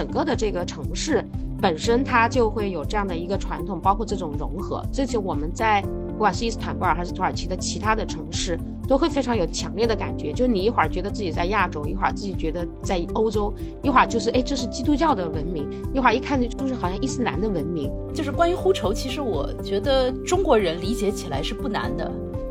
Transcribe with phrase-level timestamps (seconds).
[0.00, 1.22] 整个的这个城市
[1.60, 4.82] 本身它就会有这样的一个传统，包括这种融合。
[4.90, 5.82] 这些我们在
[6.12, 8.58] 不管是伊斯坦布尔还是土耳其的其他的城市，
[8.88, 10.32] 都会非常有强烈的感觉。
[10.32, 17.92] 就你一会儿觉得自己在亚洲，一会儿自己觉得在欧洲，一会儿就是哎这是基督教的文明，一会儿一看就是好像伊斯兰的文明。
[18.14, 22.10] 就是关于呼愁，其实我觉得中国人理解起来是不难的。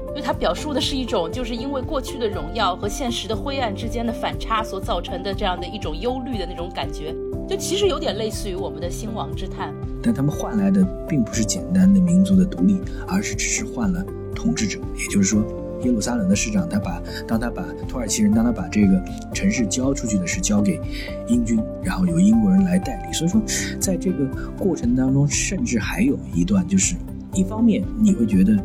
[0.10, 7.16] 因为它表述的是一种，就是因为过去的荣耀和现实的灰暗之间的反差所造成的这样的一种忧虑的那种感觉，
[7.50, 9.74] 就其实有点类似于我们的兴亡之叹。
[10.04, 14.80] 但他们换来的并不是简单的民族的独立，而是只是换了统治者。
[14.96, 15.44] 也就是说，
[15.84, 20.80] 耶路撒冷的市长他把当他把土耳其人当他把这个城市交出去的是交给
[21.28, 23.12] 英军，然后由英国人来代理。
[23.14, 23.42] 所以说，
[23.80, 26.96] 在这个过程当中，甚至还有一段就是，
[27.34, 28.56] 一方面你会觉得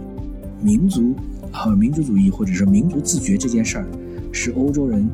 [0.61, 1.14] 民族。
[1.56, 3.87] 和民族主义或者说民族自觉这件事儿，
[4.33, 5.09] 是欧洲人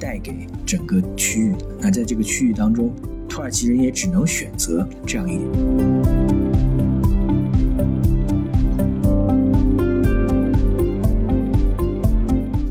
[0.00, 1.54] 带给整个区域。
[1.78, 2.90] 那在这个区域当中，
[3.28, 5.48] 土耳其人也只能选择这样一点。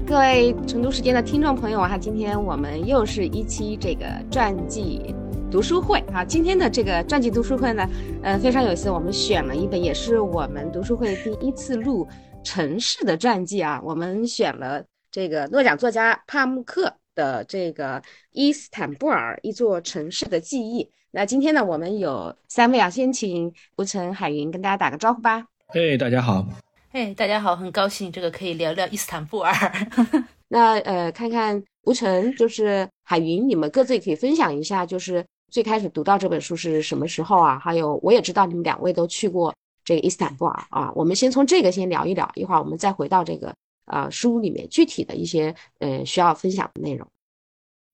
[0.06, 5.16] 各位成都时间的听众朋友哈，今天我们又是一期这个传记
[5.52, 6.26] 读书会啊。
[6.26, 7.88] 今天的这个传记读书会呢，
[8.24, 12.08] 呃，非常有意思，我们选了一本，也是我们读书会第一次录。
[12.42, 18.00] 城市的传记啊，我们选了这个诺奖作家帕慕克的这个
[18.32, 20.86] 《伊斯坦布尔：一座城市的记忆》。
[21.12, 25.46] 那今天呢，我们有三位啊，先请吴晨、海云跟大家打个招呼吧。
[25.74, 26.46] 哎，大家好。
[26.94, 29.54] 哎，大家好，很高兴这个可以聊聊伊斯坦布尔。
[30.48, 37.60] 那呃，看看吴晨就是海云，你们各自也可以分享一下，就是最开始读到这本书是什么时候啊？
[37.60, 39.54] 还有，我也知道你们两位都去过。
[39.84, 43.52] 这个伊斯坦布尔啊，我们先从这个先聊一聊，一会儿我们再回到这个
[43.90, 47.08] 呃书里面具体的一些呃需要分享的内容。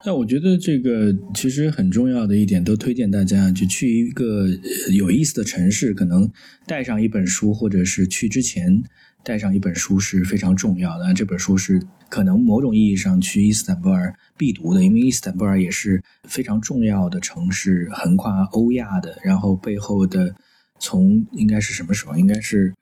[0.05, 4.47] 那我觉得这个其实很重要的一点，都推荐大家就去一个
[4.93, 6.29] 有意思的城市，可能
[6.67, 8.83] 带上一本书，或者是去之前
[9.23, 11.13] 带上一本书是非常重要的。
[11.13, 20.35] 这本书是可能某种意义上去伊斯坦布尔必读的，因为伊斯坦布尔也是非常重要的城市，横跨欧亚的，然后背后的。
[20.77, 22.17] 从应该是什么时候？
[22.17, 22.73] 应该是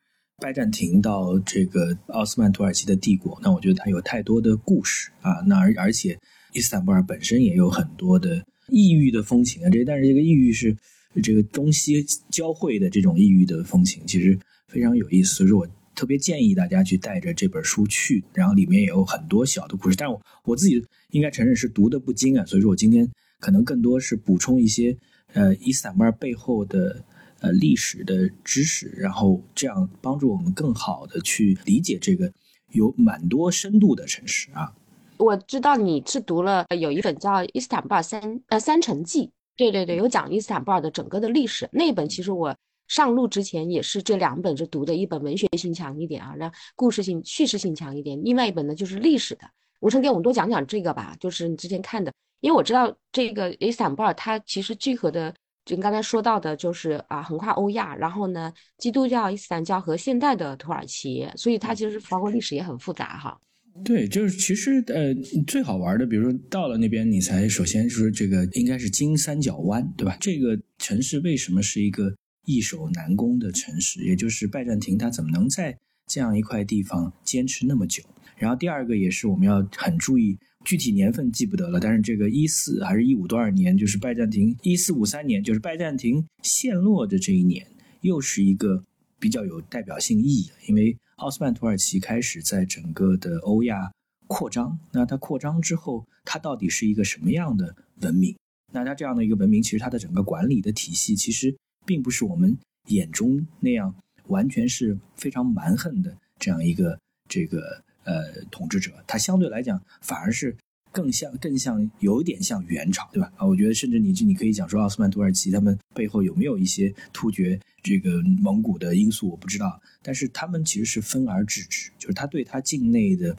[0.44, 3.40] 拜占庭到这个奥斯曼土耳其的帝国。
[3.42, 5.40] 那我觉得它有太多的故事啊。
[5.48, 6.20] 那而而且
[6.52, 9.70] 伊斯坦布尔本身也有很多的异域的风情啊。
[9.70, 10.76] 这但是这个异域是
[11.24, 14.38] 这个中西交汇的这种异域的风情，其实
[14.68, 15.34] 非常有意思。
[15.34, 19.96] 所以说我特别建议大家去带着这本书去，然后里面也有很多小的故事。
[19.96, 22.44] 但我我自己应该承认是读的不精啊。
[22.46, 23.10] 所以说我今天
[23.40, 24.98] 可能更多是补充一些
[25.32, 27.02] 呃伊斯坦布尔背后的。
[27.44, 32.32] 呃，历史的知识，然后这样帮助我们更好的去理解这个
[32.72, 34.74] 有蛮多深度的城市啊。
[35.18, 39.28] 我知道你是读了有一本叫《伊斯坦布尔三呃三城记》，
[39.58, 41.68] 对对对，有讲伊斯坦布尔的整个的历史。
[41.74, 42.56] 那本其实我
[42.88, 49.42] 上路之前也是这两本是读的，一本文学性强一点啊，那故事性叙事性强一点；另外一本呢就是历史的。
[49.82, 52.10] 吴成给我们多讲讲这个吧，就是你之前看的，
[52.40, 55.36] 因为我知道这个伊斯坦布尔它其实聚合的。
[55.66, 63.40] 就刚才说到的，就是啊，横跨欧亚，然后呢，基督教、伊斯兰教和现代的土耳其，所以它其实包括历史也很复杂哈。
[63.84, 65.14] 对，就是其实呃，
[65.48, 70.16] 最好玩的，比如说到了那边，你才首先说这个应该是金三角湾，对吧？
[70.20, 72.14] 这个城市为什么是一个
[72.46, 74.04] 易守难攻的城市？
[74.04, 75.76] 也就是拜占庭它怎么能在
[76.06, 78.04] 这样一块地方坚持那么久？
[78.36, 80.38] 然后第二个也是我们要很注意。
[80.64, 87.68] 具体年份记不得了，但是这个一四还是一五多少年，就是拜占庭一四五三年，就是拜占庭陷落的这一年，
[88.02, 88.84] 又是一个
[89.20, 93.92] 比较有代表性意义的，因为奥斯曼土耳其开始在整个的欧亚
[94.28, 94.80] 扩张。
[94.92, 98.36] 那它扩张之后，它到底是一个什么样的文明？
[98.72, 101.54] 那它这样的一个文明，其实它的整个管理的体系，其实
[101.86, 102.58] 并不是我们
[102.88, 103.94] 眼中那样
[104.28, 107.84] 完全是非常蛮横的这样一个这个。
[108.04, 110.56] 呃，统治者他相对来讲反而是
[110.92, 113.32] 更像更像有点像元朝，对吧？
[113.36, 119.82] 啊，我觉得甚至你这你可以讲说奥斯曼土耳其他们背后有没有一些突厥这个蒙古的因素，我不知道。
[120.04, 123.36] 但是他们其实是分而治之，就是他对他境内的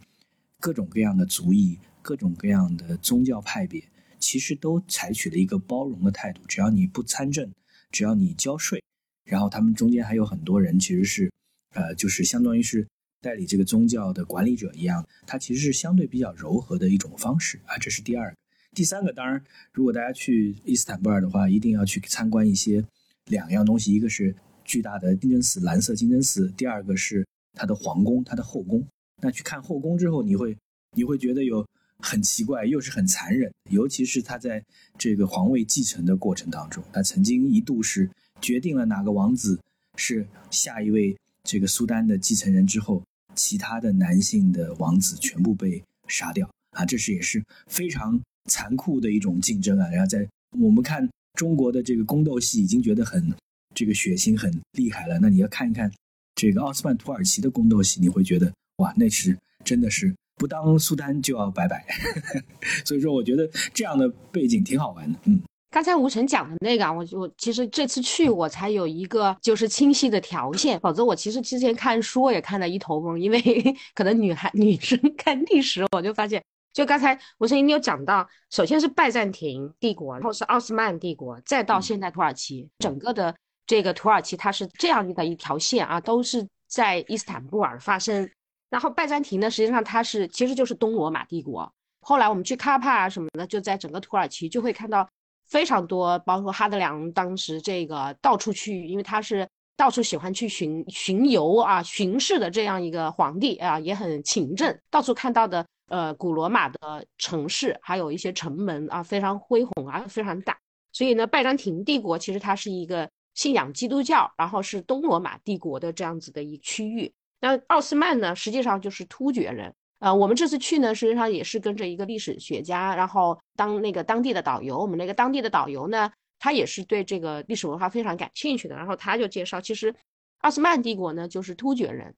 [0.58, 3.84] 各种各样的族裔、各种各样的宗教派别，
[4.18, 6.40] 其实都采取了一个包容的态度。
[6.48, 7.48] 只要你不参政，
[7.92, 8.82] 只要你交税，
[9.24, 11.30] 然后他们中间还有很多人其实是，
[11.74, 12.84] 呃，就是相当于是。
[13.24, 17.78] 代理这个宗教的管理者一样，它其实是相对比较柔和的一种方式啊。
[17.78, 18.36] 这是第二个，
[18.74, 19.42] 第三个，当然，
[19.72, 22.84] 如果大家去伊斯坦布尔的话，一定要去参观一些
[23.30, 28.86] 两样东西，一个是巨大的清真寺，蓝色清真寺；第二个是它的皇宫，它的后宫。
[29.22, 30.54] 那去看后宫之后，你会
[30.94, 31.66] 你会觉得有
[32.00, 33.50] 很奇怪，又是很残忍。
[33.70, 34.62] 尤其是他在
[34.98, 38.10] 这个皇位继承的过程当中，他曾经一度是
[38.42, 39.58] 决定了哪个王子
[39.96, 43.02] 是下一位这个苏丹的继承人之后，
[43.34, 46.84] 其他的男性的王子全部被杀掉啊！
[46.84, 48.20] 这是也是非常
[48.50, 49.88] 残酷的一种竞争啊。
[49.88, 50.26] 然后在
[50.58, 53.32] 我们看中国的这个宫斗戏，已经觉得很
[53.74, 55.18] 这个血腥、很厉害了。
[55.18, 55.92] 那你要看一看
[56.34, 60.14] 这个奥斯曼土耳其的宫斗戏，你会觉得哇，那是真的是。
[60.36, 61.86] 不当苏丹就要拜拜，
[62.84, 65.16] 所以说我觉得这样的背景挺好玩的。
[65.26, 65.40] 嗯，
[65.74, 73.42] 刚才吴晨讲的那个，我我其实这次去我才有一个就是清晰的条线，否则我其实之前看书也看得一头懵，因为
[73.92, 76.40] 可能女孩女生看历史，我就发现，
[76.72, 83.34] 就刚才吴晨你有讲到，首先是拜占庭帝国，然后是奥斯曼帝国，再到现代土耳其，整个的
[83.66, 88.30] 这个土耳其它是这样的一条线啊，都是在伊斯坦布尔发生。
[88.70, 91.68] 然后拜占庭呢，实际上它是其实就是东罗马帝国。
[92.00, 95.08] 后来我们去卡帕啊什么的，就在整个土耳其就会看到
[95.54, 110.58] 非常多，包括哈德良当时这个到处去，因为他是到处喜欢去巡巡游啊巡视的这样一个皇帝啊，也很勤政，到处看到的呃古罗马的城市，还有一些城门啊非常恢宏啊非常大。
[110.90, 117.12] 所以呢，拜占庭帝国其实它是一个信仰基督教，然后是东罗马帝国的这样子的一区域。
[117.40, 119.72] 那奥斯曼呢，实际上就是突厥人。
[120.04, 124.78] 呃，我们这次去呢，实际上也是跟着一个历史学家，然后当那个当地的导游。
[124.78, 128.76] 我们那个当地的导游呢，他也是对这个历史文化非常感兴趣的。
[128.76, 129.94] 然后他就介绍，其实
[130.42, 132.14] 奥斯曼帝国呢，就是突厥人。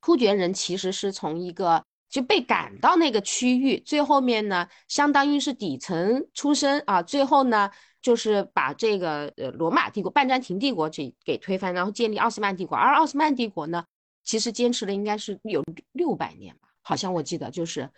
[0.00, 1.80] 突厥人其实是从一个
[2.10, 7.70] 就被赶到那个区域，最后面呢，相当于是底层出身啊，最后呢，
[8.02, 12.76] 就是把这个呃罗马帝国、拜占庭帝国给给推翻，然后建立奥斯曼帝国。
[12.76, 13.84] 而奥斯曼帝国呢，
[14.24, 15.62] 其实坚持了应该是有
[15.92, 17.90] 六百年吧，好像我记得就是，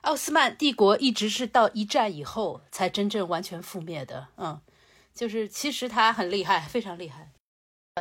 [0.00, 4.26] 奥斯曼帝国一直是到一战以后才真正完全覆灭的。
[4.36, 4.60] 嗯，
[5.14, 7.30] 就是其实它很厉害，非常厉害。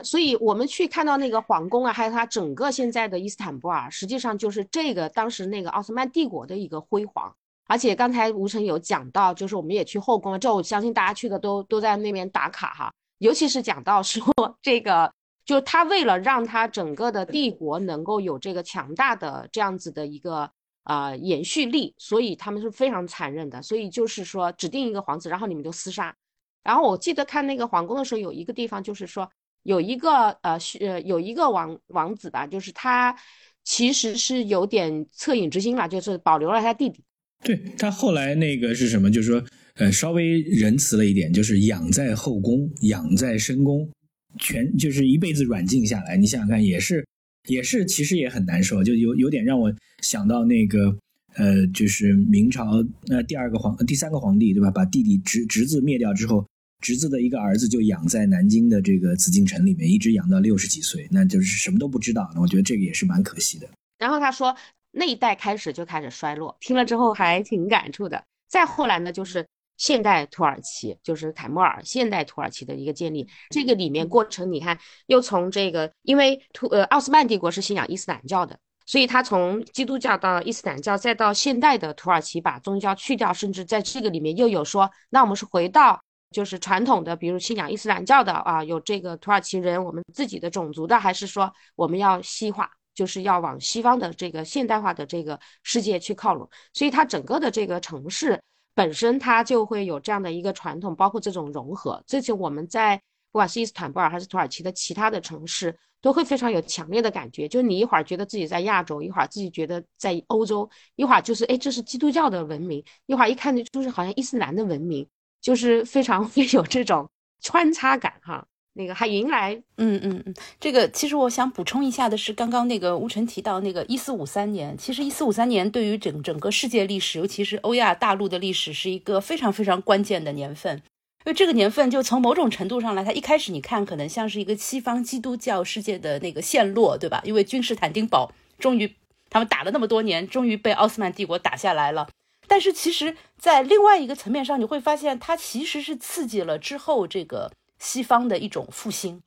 [0.03, 7.31] 所以我们去看到那个皇宫啊，还有它整个现在的伊斯坦布尔，实际上就是这个当时那个奥斯曼帝国的一个辉煌。
[7.67, 14.25] 而且刚才吴晨有讲到，就是我们也去后宫了，这我相信大家去的都都在那边打卡哈，尤其是讲到说
[14.63, 15.13] 这个。
[15.45, 20.49] 就他为了让他整个的帝国能够有这个强大的这样子的一个
[20.85, 23.61] 呃延续力，所以他们是非常残忍的。
[23.61, 26.15] 所以就是说指定一个皇子，然后你们就厮杀。
[26.63, 29.29] 然后我记得看那个皇宫的时候，有一个地方就是说
[29.61, 33.15] 有一个呃呃有一个王王子吧，就是他
[33.63, 37.03] 其实是有点恻隐之心吧，就是保留了他弟弟。
[37.43, 39.11] 对他后来那个是什么？
[39.11, 39.43] 就是说
[39.75, 43.87] 呃稍微仁慈了一点，就是养在后宫，养在深宫。
[44.37, 47.05] 全就是一辈子软禁下来，你想想看，也是，
[47.47, 50.97] 也是，其实也很难受，就有有点让我想到那个，
[51.35, 54.69] 呃，就是明朝那第二个皇、第三个皇帝，对吧？
[54.71, 56.45] 把弟弟侄侄子灭掉之后，
[56.81, 62.29] 侄子的一个儿子就养在南京的这个紫禁城里面，一直养到六十几岁，那就是什么都不知道。
[62.39, 63.67] 我觉得这个也是蛮可惜的。
[63.97, 64.55] 然后他说，
[64.91, 68.23] 那一代开始就开始衰落，听了之后还挺感触的。
[68.49, 69.45] 再后来呢，就是。
[69.77, 74.77] 现代土耳其就是凯末尔现代土耳其的一个建立，这个里面过程你看，
[75.07, 86.01] 又从这个，因为土呃奥斯曼帝国是信仰伊斯兰教的，所以他从基督教到伊斯兰教，再到现代的土耳其把宗教去掉，甚至在这个里面又有说，那我们是回到
[86.31, 98.41] 就是传统的，比如信仰伊斯兰教的啊，有这个土耳其人我们自己的种族的，还是说我们要西化，就是要往西方的这个现代化的这个世界去靠拢，所以它整个的这个城市。
[98.75, 102.03] 本身它就会有这样的一个传统，包括这种融合。
[102.05, 102.97] 这些我们在
[103.31, 107.47] 不管是伊斯坦布尔还是土耳其的其他的城市，都会非常有强烈的感觉。
[107.47, 115.07] 就你一会儿觉得自己在亚洲，一会儿自己觉得在欧洲，一会儿就是哎，这是基督教的文明，一会儿一看就是好像伊斯兰的文明，
[115.41, 117.09] 就是非常 会有这种
[117.41, 118.45] 穿插感哈。
[118.77, 137.21] 那个还迎来，嗯嗯嗯，这个其实我想补充一下的是，刚刚那个吴晨提到那个一四五三年，其实一四五三年对于整整个世界历史，尤其是欧亚大陆的历史，是一个非常非常关键的年份，因为这个年份就从某种程度上来，它一开始你看可能像是一个西方基督教世界的那个陷落，对吧？
[137.23, 138.93] 因为君士坦丁堡终于
[139.29, 142.09] 他们打了那么多年，终于被奥斯曼帝国打下来了，
[142.45, 147.53] 但是其实，在另外一个层面上，你会发现它其实是刺激了之后这个。
[147.85, 149.21] 西方的一种复兴，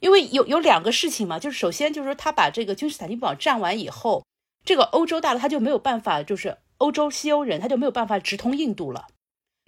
[0.00, 4.26] 因为有有两个事情嘛，就是首先就是说他把这个君士坦丁堡占完以后，
[4.64, 9.06] 这个欧洲大陆他就没有办法，就是欧洲西欧人他就没有办法直通印度了，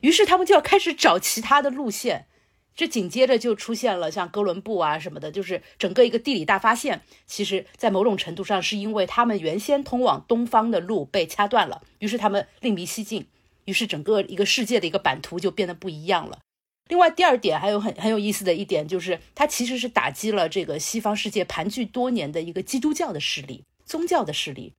[0.03, 2.27] 于是他们就要开始找其他的路线，
[2.75, 7.03] 这紧接着就出现了像哥伦布啊什么的，就是整个一个地理大发现。
[7.27, 13.27] 其实，在某种程度上，是因为他们原先通往东方的路被掐断了，于是他们另辟蹊径，
[13.65, 16.39] 于是整个一个世界的一个版图就变得不一样了。
[16.89, 24.73] 另外，第二点还有很很有意思的一点，就是它其实是打击了这个西方世界盘踞多年的一个基督教的势力、宗教的势力。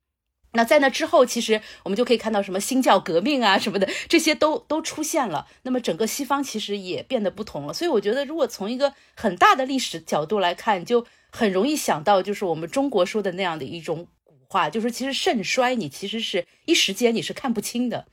[0.54, 5.46] 那在那之后，其实我们就可以看到什么新教革命啊什么的，这些都都出现了。
[5.62, 7.74] 那么整个西方其实也变得不同了。
[7.74, 18.08] 所以我觉得，如果从一个很大的历史角度来看，就很容易想到，就是我们中国说的那样的一种古话，就是其实盛衰你其实是一时间你是看不清的，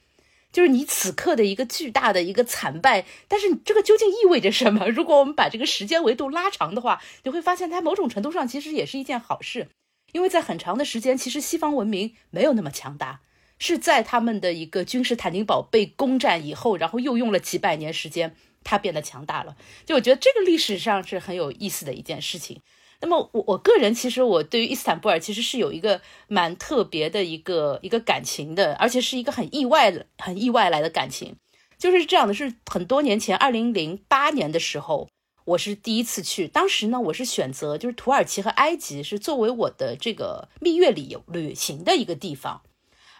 [0.56, 4.88] 就是你此刻的一个巨大的一个惨败，但是这个究竟意味着什么？
[4.88, 9.68] 如果我们把这个时间维度拉长的话，你会发现它某种程度上其实也是一件好事。
[10.12, 13.20] 因为在很长的时间，其实西方文明没有那么强大，
[13.58, 18.34] 是在他们的一个君士坦丁堡被攻占以后，然后又用了几百年时间，
[18.64, 19.58] 它变得强大了。
[19.84, 22.62] 就我觉得这个历史上是很有意思的一件事情。
[23.00, 31.36] 那么我我个人其实我对于伊斯坦布尔其实是有一个蛮特别的一个一个感情的，而且是一个很意外的、很意外来的感情。
[31.78, 35.08] 就是这样的，是很多年前，二零零八年的时候。
[35.44, 42.62] 我是第一次去，当时呢，我是选择就是土耳其和埃及是作为我的这个蜜月旅游旅行的一个地方，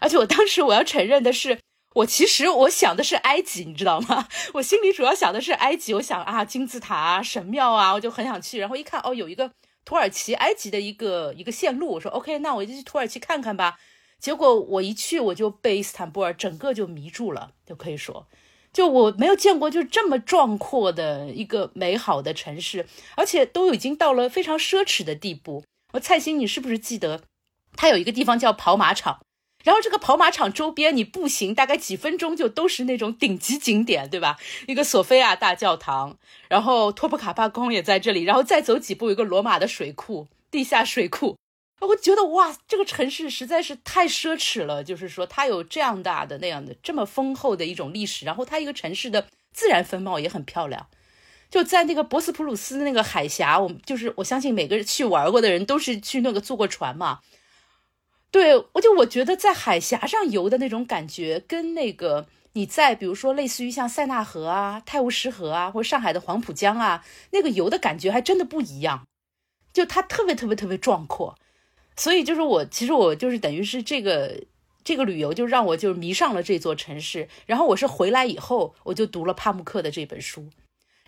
[0.00, 1.61] 而且我当时我要承认的是，
[1.95, 4.26] 我其实我想的是埃及，你知道吗？
[4.54, 9.52] 我心里主要想的是埃及，我想啊金字塔啊神庙啊，我就很想去，然后一看哦有一个
[9.87, 13.78] 土耳其埃及的一个一个线路，我说 OK，那我就去土耳其看看吧。
[14.19, 18.26] 结果我一去我就被伊斯坦布尔整个就迷住了，就可以说。
[18.73, 25.64] 就我没有见过，就这么壮阔的一个美好的城市，而且都已经到了非常奢侈的地步。
[25.95, 27.23] 我蔡欣，你是不是记得，
[27.75, 29.21] 它有一个地方叫跑马场，
[29.66, 34.38] 然后这个跑马场周边你步行大概几分钟就都是那种顶级景点，对吧？
[34.68, 36.16] 一个索菲亚大教堂，
[36.49, 41.37] 然后托普卡帕宫也在这里，然后再走几步，有个罗马的水库，地下水库。
[41.80, 44.85] 我觉得哇，这个城市实在是太奢侈了。
[44.85, 50.87] 就是说，它有这样大的、那样的、这么丰厚的一种历史，然后它一个城市的自然风貌也很漂亮。
[51.50, 57.18] 就在那个博斯普鲁斯那个海峡，我就是我相信每个去玩过的人都是去那个坐过船嘛。
[58.30, 69.06] 对我就我觉得在海峡上游的那种感觉，跟那个你在比如说类似于像塞纳河啊、泰晤士河啊，或者上海的黄浦江啊，那个游的感觉还真的不一样。
[69.73, 71.37] 就它特别特别特别壮阔。
[71.97, 74.42] 所以就是我，其实我就是等于是这个
[74.85, 77.28] 这个旅游，就让我就迷上了这座城市。
[77.47, 80.50] 然后我是回来以后，我就读了帕慕克的这本书，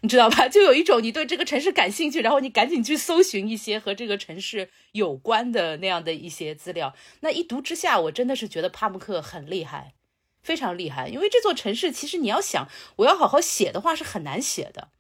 [0.01, 0.49] 你知道吧？
[0.49, 6.95] 就有一种你对这个城市感兴趣，然后你赶紧去搜寻一些和这个城市有关的那样的一些资料。
[7.21, 9.95] 那一读之下，我真的是觉得帕慕克很厉害，
[10.41, 11.09] 非常厉害。
[11.09, 14.91] 因为这座城市，其实你要想我要好好写的话，是很难写的。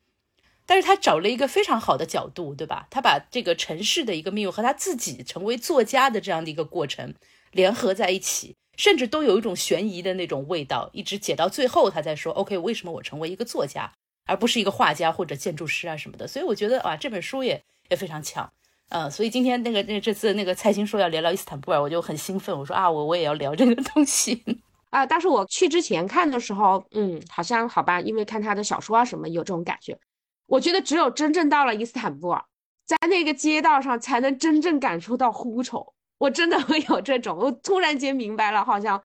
[0.67, 2.89] 但是他找了一个非常好的角度，对吧？
[2.91, 7.15] 他把这个城市的一个命运和他自己成为作家的这样的一个过程
[7.53, 10.91] 联合在一起，甚至都有一种悬疑的那种味道。
[10.93, 13.95] 一直解到最后，他在说：“OK，为什么我成为一个作家，
[14.29, 18.49] 而不是一个画家或者建筑师啊什么的？”所以我觉得啊，这本书也也非常强。
[18.91, 22.57] 呃，所以今天那个那这次那个蔡欣说要聊聊伊斯坦布尔，我就很兴奋。
[22.57, 24.43] 我说啊，我我也要聊这个东西
[24.91, 25.05] 啊。
[25.05, 29.99] 但是我去之前看的时候，嗯，好像好吧，因为看他的小说啊什么，有这种感觉。
[30.47, 32.43] 我觉得只有真正到了伊斯坦布尔，
[32.87, 35.93] 在那个街道上，才能真正感受到呼愁。
[36.17, 39.03] 我真的会有这种，我突然间明白了，好像，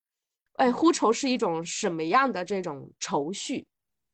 [0.56, 3.66] 哎，呼愁是一种什么样的这种愁绪。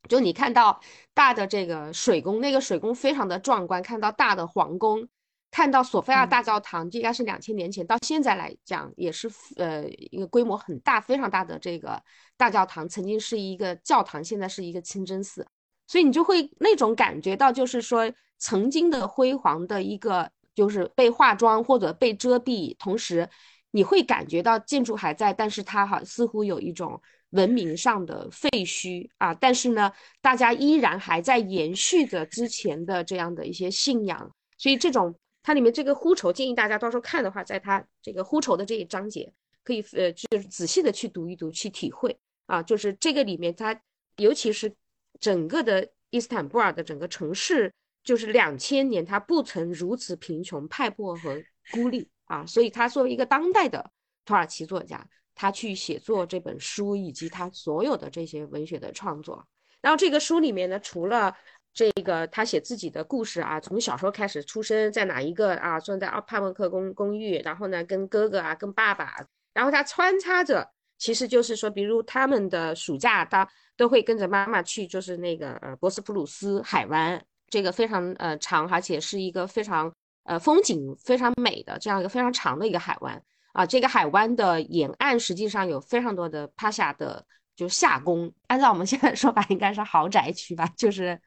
[0.07, 0.79] 就你看到
[1.13, 5.07] 大的这个水宫，那个水宫非常的壮观；看到大的皇宫，
[5.51, 12.01] 看到索菲亚大教堂，这应该是两千年前到现在来讲，也是呃一个规模很大、非常大的这个
[12.37, 15.45] 大教堂，曾经是一个教堂，现在是一个清真寺。
[15.87, 23.27] 所以你就会那种感觉到，就是说曾经的辉煌的一个，就是被化妆或者被遮蔽，同时
[23.71, 29.33] 你会感觉到建筑还在，但是它哈似乎有一种文明上的废墟啊。
[29.33, 34.31] 但是呢，大家依然还在延续着之前的这样的一些信仰。
[34.57, 39.31] 所以这种它里面这个呼愁，建议大家到时候看的话，在它这个呼愁的这一章节，
[39.63, 42.61] 可以呃就是仔细的去读一读，去体会啊。
[42.63, 43.79] 就是这个里面它
[44.17, 44.73] 尤其是。
[45.19, 47.73] 整个的伊斯坦布尔的整个城市，
[48.05, 52.45] 就是两千年，它不曾如此贫穷、败破和孤立啊！
[52.45, 53.91] 所以，他作为一个当代的
[54.23, 59.43] 土耳其作家，他去写作这本书，以及他所有的这些文学的创作。
[59.81, 61.35] 然后，这个书里面呢，除了
[61.73, 79.91] 这个他写自己的故事啊，从小时候开始出生在哪一个啊，住在奥帕默克公公寓，然后呢，跟哥哥啊，跟爸爸，然后他穿插着其实就是说，比如他们的暑假，他都会跟着妈妈去，就是那个呃博斯普鲁斯海湾，这个非常呃长，而且是一个非常
[80.29, 83.21] 呃风景非常美的这样一个非常长的一个海湾
[83.53, 83.65] 啊。
[83.65, 91.19] 这个海湾的沿岸实际上有非常多的帕夏的，就是夏宫，按照我们现在 说法，应该是豪宅区吧，就是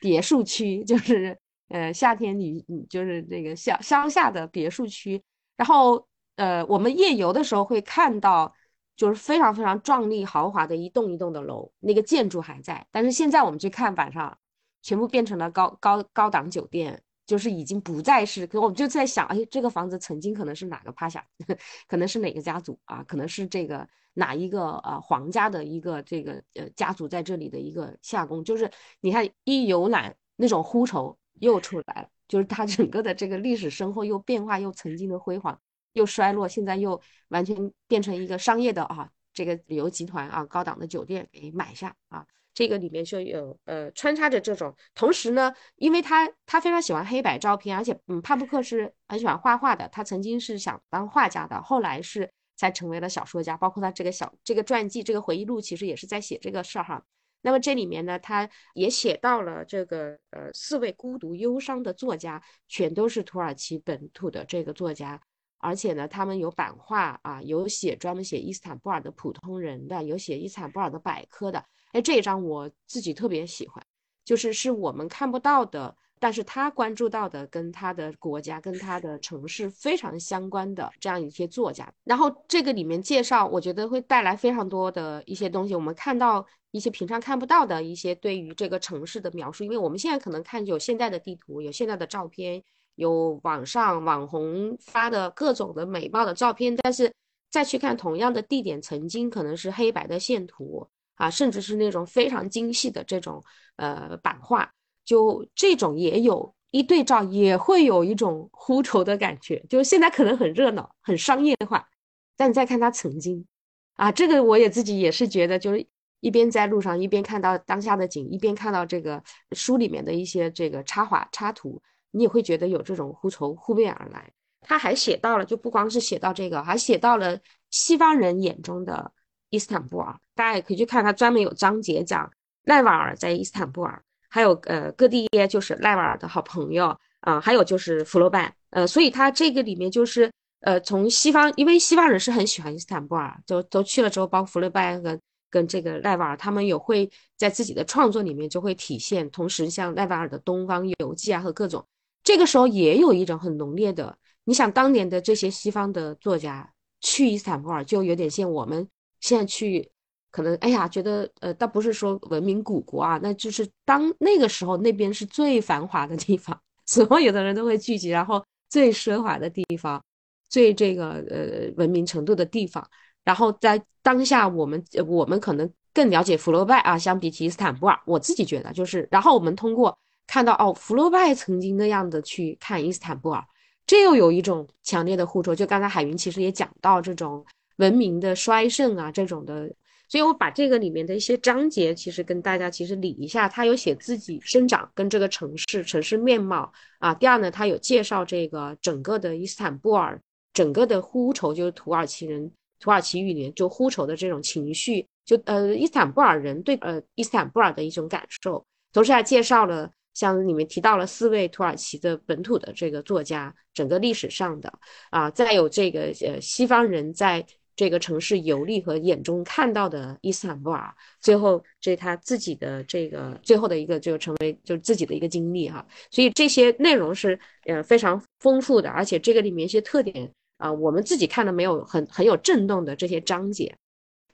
[0.00, 1.38] 别墅区，就是
[1.68, 5.22] 呃夏天你就是这个乡乡下的别墅区。
[5.56, 8.52] 然后呃我们夜游的时候会看到。
[8.98, 14.36] 就是非常非常壮丽豪华的一栋一栋的楼，那个建筑还在，但是现在我们去看晚上，
[14.82, 18.46] 全部变成了高高高档酒店，就是已经不再是。
[18.46, 21.22] 可我们就在想，哎，这个房子曾经可能是哪个趴下，
[21.86, 23.04] 可能是哪个家族啊？
[23.04, 28.42] 可能是这个哪一个啊皇家的一个这个呃家族在这里的一个夏宫。
[28.42, 28.70] 就是
[29.00, 35.60] 你看一游览，那种呼愁又出来了，就是它整个的这个历史深厚又变化又曾经的辉煌。
[35.94, 42.24] 又衰落，现在又完全变成一个商业的啊，这个旅游集团啊，高档的酒店给买下啊，
[42.58, 57.00] 这个里面就有呃穿插着这种，同时呢，因为他他非常喜欢黑白照片，而且嗯，帕布克是很喜欢画画的，他曾经是想当画家的，后来是才成为了小说家，包括他这个小这个传记这个回忆录，其实也是在写这个事儿哈。
[57.42, 65.22] 那么这里面呢，他也写到了这个呃四位孤独忧伤的作家，全都是土耳其本土的这个作家。
[65.58, 71.64] 而且呢，他们有版画啊，有写专门写伊斯坦布尔的普通人的，有写伊斯坦布尔的百科的。
[71.92, 73.84] 哎，这一张我自己特别喜欢，
[74.24, 81.90] 就是是我们看不到的，但是他关注到的，跟他的国家、跟他的城市非常相关的这样一些作家。
[82.04, 92.62] 然后这个里面介绍，我觉得会带来非常多的一些东西，我们看到一些平常看不到的一些对于这个城市的描述，因为我们现在可能看有现在的地图，有现在的照片。
[92.98, 97.12] 有网上网红发的各种的美貌的照片，但是
[97.48, 103.40] 再去看同样的地点，曾经可能是黑白的线图啊，甚至是那种非常精细的这种
[103.76, 104.68] 呃版画，
[105.04, 109.64] 就这种也有一对照，也会有一种呼愁的感觉。
[109.68, 111.88] 就现在可能很热闹、很商业化，
[112.36, 113.46] 但再看他曾经
[113.94, 115.86] 啊，这个我也自己也是觉得，就是
[116.18, 121.80] 一边在路上一边看到当下的景，一边看到这个书里面的一些这个插画插图。
[122.10, 124.30] 你也会觉得有这种呼愁扑面而来。
[124.60, 127.38] 他还写到了，就不光是写到这个，还写到了
[127.70, 129.10] 西方人眼中的
[129.50, 130.14] 伊斯坦布尔。
[130.34, 132.30] 大家也可以去看，他专门有章节讲
[132.64, 138.52] 赖瓦尔在伊斯坦布尔，还有呃戈蒂耶就是赖瓦尔的好朋友啊，还有就是福楼拜。
[138.70, 145.18] 呃，所以他这个里面就是呃从西方，因为西方人是很喜欢伊斯坦布尔，都都去了之后，包括福楼拜跟
[145.48, 149.30] 跟这个赖瓦尔，他们有会在自己的创作里面就会体现。
[149.30, 151.82] 同时，像赖瓦尔的《东方游记》啊和各种。
[152.24, 158.86] 这个时候也有一种很浓烈的，你想当年的这些西方的作家去伊斯坦布尔，就有点像我们
[159.20, 159.90] 现在去，
[160.30, 170.02] 可能哎呀，觉得呃，倒不是说文明古国啊，那就是当那个时候那边是最繁华的地方， 所有的人都会聚集，然后最奢华的地方，
[170.50, 172.86] 最这个呃文明程度的地方，
[173.24, 179.98] 然后在当下我们我们可能更了解福楼拜啊，相比起伊斯坦布尔，我自己觉得就是，然后我们通过。
[180.28, 183.42] 看到哦，福楼拜曾经那样的去看伊斯坦布尔，
[183.86, 185.56] 这又有一种强烈的互戳。
[185.56, 187.44] 就刚才海云其实也讲到这种
[187.76, 189.72] 文明的衰盛啊，这种的，
[190.06, 193.48] 所以我把这个里面的一些章节，其实跟大家其实理一下。
[193.48, 197.14] 他有写自己生长跟这个城市城市面貌啊。
[197.14, 200.20] 第二呢，他有介绍这个整个的伊斯坦布尔
[200.52, 208.62] 整个的呼愁，就是土耳其人土耳其语里面就呼愁的这种情绪，就呃伊斯坦布尔人对呃伊斯坦布尔的一种感受，
[208.92, 209.90] 同时还介绍了。
[210.18, 214.72] 像里面提到了四位土耳其的本土的这个作家，整个历史上的
[215.10, 233.72] 啊，再有这个呃西方人在这个城市游历和眼中看到的伊斯坦布尔，最后这他自己的这个最后的一个就成为就是自己的一个经历哈，所以这些内容是呃非常丰富的，而且这个里面一些特点啊，我们自己看的没有很很有震动的这些章节。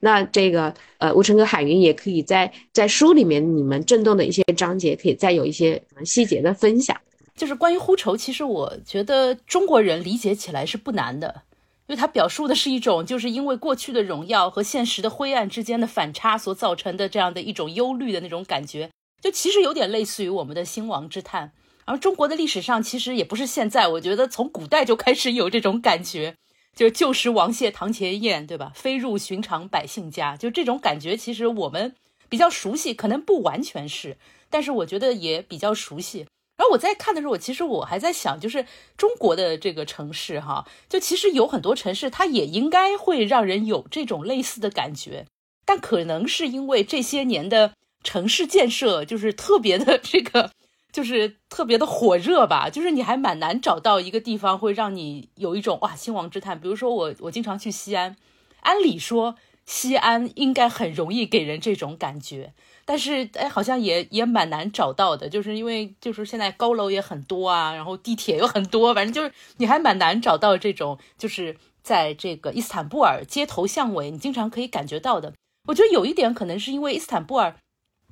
[0.05, 6.95] 那这个呃，吴成哥、海云也可以在在书里面，你们震动的一些章节，可以再有一些细节的分享。
[7.35, 11.41] 就是关于呼愁，其实我觉得中国人理解起来是不难的，
[11.87, 21.51] 因为它表述的是一种就是因为过去的荣耀和现实的灰暗之间的反差所造成的这样的一种忧虑的那种感觉，就其实有点类似于我们的兴亡之叹。
[21.85, 26.35] 而中国的历史上其实也不是现在，我觉得从古代就开始有这种感觉。
[26.75, 28.71] 就旧时王谢堂前燕，对吧？
[28.75, 31.95] 飞入寻常百姓家，就这种感觉，其实我们
[32.27, 34.17] 比较熟悉，可能不完全是，
[34.49, 36.27] 但是我觉得也比较熟悉。
[36.57, 38.65] 然后我在看的时候，我其实我还在想，就是
[38.97, 45.25] 中国的这个城市哈，就其实有很多城市，它也应该会让人有这种类似的感觉，
[45.65, 50.51] 但可能是因为这些年的城市建设就是特别的这个，
[50.95, 56.57] 就是特别的火热吧，就是你还蛮难找到一个地方会让你有一种哇兴亡之叹。
[56.57, 58.15] 比如说我我经常去西安，
[58.61, 62.53] 按理说西安应该很容易给人这种感觉。
[62.85, 75.33] 但是，哎，好像也也蛮难找到的，就是因为就是现在高楼也很多啊，然后地铁又很多，反正就是你还蛮难找到这种，就是在这个伊斯坦布尔街头巷尾，你经常可以感觉到的。
[75.67, 77.57] 我觉得有一点可能是因为伊斯坦布尔，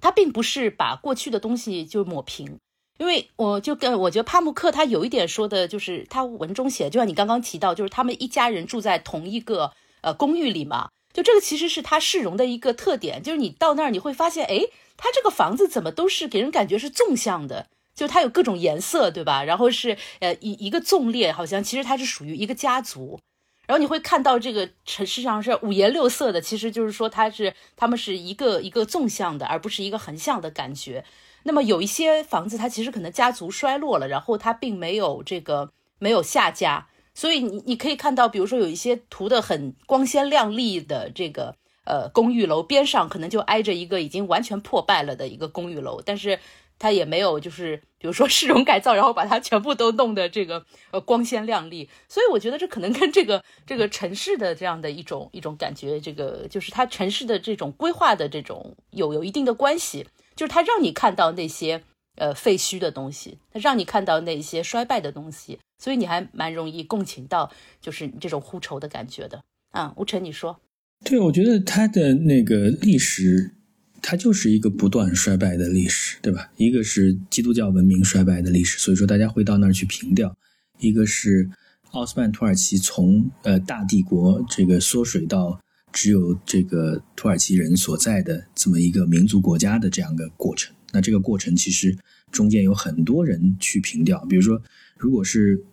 [0.01, 2.57] 它并不是把过去的东西就抹平，
[2.97, 10.89] 因为我就跟我觉得帕慕克他有一点说的，就是他文中写，就像你刚刚提到，就是他们一家人住在同一个呃公寓里嘛。
[11.13, 14.61] 就这个其实是他市容的一个特点，就是你到那儿你会发现，哎，
[14.97, 19.43] 他这个房子怎么都是给人感觉是纵向的，就它有各种颜色，对吧？
[19.43, 23.19] 然后是呃一一个纵列，好像其实它是属于一个家族。
[23.67, 31.05] 然后你会看到这个城市上是五颜六色的，其实就是说它是他们是一个一个纵向的，而不是一个横向的感觉。
[31.43, 36.87] 那么有一些房子，它其实可能家族衰落了，然后它并没有这个没有下家。
[37.13, 46.39] 所以你你可以看到，比如说有一些涂的很光鲜亮丽的这个呃公寓楼边上，可能就挨着一个已经完全破败了的一个公寓楼，但是
[46.79, 51.87] 它也没有就是比如说市容改造，然后把它全部都弄得这个呃光鲜亮丽。
[52.09, 61.83] 所以我觉得这可能跟这个这个城市的这样的一种一种感觉，这个就是它城市的这种规划的这种有有一定的关系，就是它让你看到那些。
[62.15, 69.91] 呃，废墟的东西，它让你看到那些衰败的东西，所以你还蛮容易共情到，就是这种呼愁的感觉的啊。
[69.97, 70.61] 吴晨，你说？
[71.03, 73.55] 对，我觉得它的那个历史，
[73.99, 76.51] 它就是一个不断衰败的历史，对吧？
[76.57, 80.29] 一个是基督教文明衰败的历史，所以说大家会到那儿去凭吊；
[80.77, 81.49] 一个是
[81.93, 85.59] 奥斯曼土耳其从呃大帝国这个缩水到
[85.93, 90.75] 只有这个土耳其人所在的这么一个民族国家的这样的过程。
[90.91, 91.95] 那这个过程其实
[92.31, 94.61] 中间有很多人去凭吊，比如说，
[94.97, 95.63] 如果是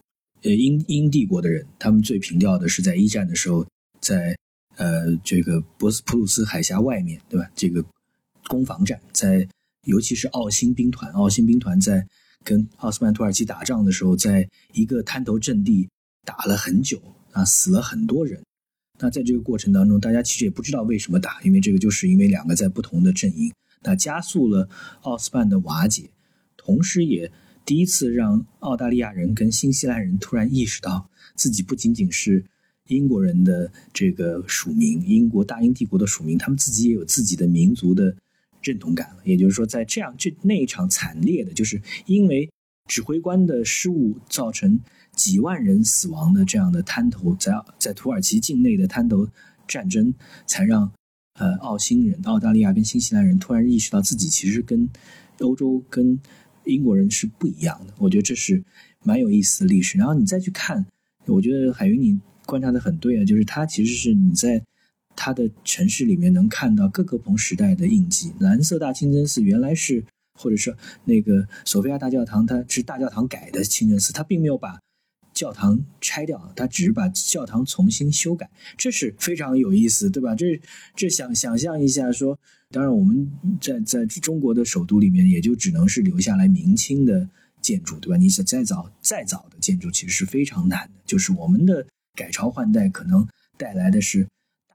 [0.42, 3.66] 呃英英帝国的人，他们最凭吊的是在一战的时候，
[4.00, 4.36] 在
[4.76, 7.50] 呃这个博斯普鲁斯海峡外面，对吧？
[7.54, 7.84] 这个
[8.46, 9.46] 攻防战，在
[9.84, 12.06] 尤其是奥新兵团，奥新兵团在
[12.44, 15.88] 跟奥斯曼土耳其打仗的时候，在一个滩头阵地
[16.24, 17.00] 打了很久
[17.32, 18.42] 啊，死了很多人。
[19.00, 23.52] 那在这个过程当中，大家其实也不知道为什么打，因为这个就是因为两个在不同的阵营。
[23.82, 24.68] 那加速了
[25.02, 26.10] 奥斯曼的瓦解，
[26.56, 27.32] 同时也
[27.64, 32.44] 第一次让澳大利亚人跟新西兰人突然意识到自己不仅仅是
[32.88, 38.14] 英国人的这个属民，英国大英帝国的属民，他们自己也有自己的民族的
[38.60, 39.22] 认同感了。
[39.24, 42.50] 也就是说，在这样这那一场惨烈的，就是因为
[42.86, 44.78] 指挥官的失误造成
[45.14, 49.28] 几万人死亡的这样的滩头，在在土耳其境内的滩头
[49.66, 50.14] 战争，
[50.46, 50.90] 才让。
[51.38, 54.86] 呃，澳新人、澳大利亚跟新西兰人突然意识到自己其实跟
[55.38, 56.20] 欧洲、跟
[56.64, 57.94] 英国人是不一样的。
[57.96, 58.62] 我觉得这是
[59.04, 59.96] 蛮有意思的历史。
[59.96, 60.84] 然后你再去看，
[61.24, 64.62] 我觉得海云你观察的很对啊，就是它其实是你在
[65.16, 68.34] 它的城市里面能看到各个不同时代的印记。
[68.40, 70.04] 蓝色大清真寺原来是，
[70.38, 74.78] 或者说那个索菲亚大教堂，它是大教堂改的清真寺，它并没有把。
[75.32, 80.34] 教堂拆掉，他只是把教堂重新修改，这是非常有意思，对吧？
[80.34, 80.60] 这
[80.94, 82.38] 这想想象一下，说，
[82.70, 87.28] 当然我们在在中国的首都里面，也就只能是留下来明清的
[87.62, 88.16] 建筑，对吧？
[88.16, 91.00] 你想再早再早的建筑，其实是非常难的。
[91.06, 94.26] 就是我们的改朝换代可能带来的是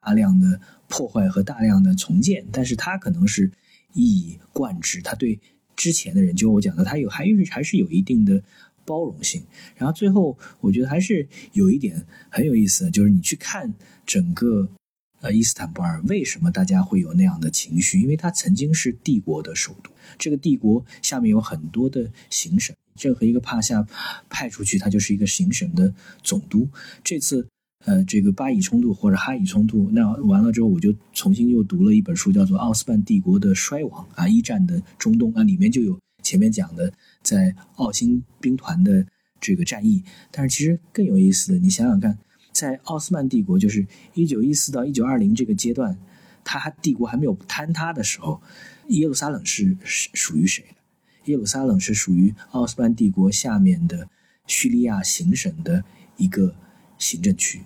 [0.01, 3.51] 大量的破坏和大量的重建，但是它可能是
[3.93, 5.39] 一以贯之，它对
[5.75, 8.41] 之前的人，就我讲的，它有还是还是有一定的。
[8.85, 9.43] 包容性，
[9.75, 13.73] 然后最后我觉得还是有一点很有意思的，就是你去看
[14.05, 14.69] 整个
[15.21, 17.99] 呃伊斯坦布尔，为什么大家会有那样的情绪？
[17.99, 23.85] 因为它曾经是帝国的首都，这个帝国下面有很多的行省，任何一个帕夏
[24.29, 26.69] 派出去，它就是一个行省的总督。
[27.03, 27.47] 这次
[27.85, 35.97] 呃这个巴以冲突或者哈以冲突，那完了之后，我就重新又读了一本书，叫做《奥斯曼帝国的衰亡》啊，一战的中东啊，里面就有。
[36.25, 39.05] 前面讲的在奥新兵团的
[39.39, 42.17] 这个战役，但是其实更有意思的，你想想看，
[42.51, 43.85] 在奥斯曼帝国，就是
[44.15, 45.95] 一九一四到一九二零这个阶段，
[46.43, 48.41] 它帝国还没有坍塌的时候，
[48.87, 51.31] 耶路撒冷是属属于谁的？
[51.31, 54.09] 耶路撒冷是属于奥斯曼帝国下面的
[54.47, 55.83] 叙利亚行省的
[56.17, 56.55] 一个
[56.97, 57.61] 行政区，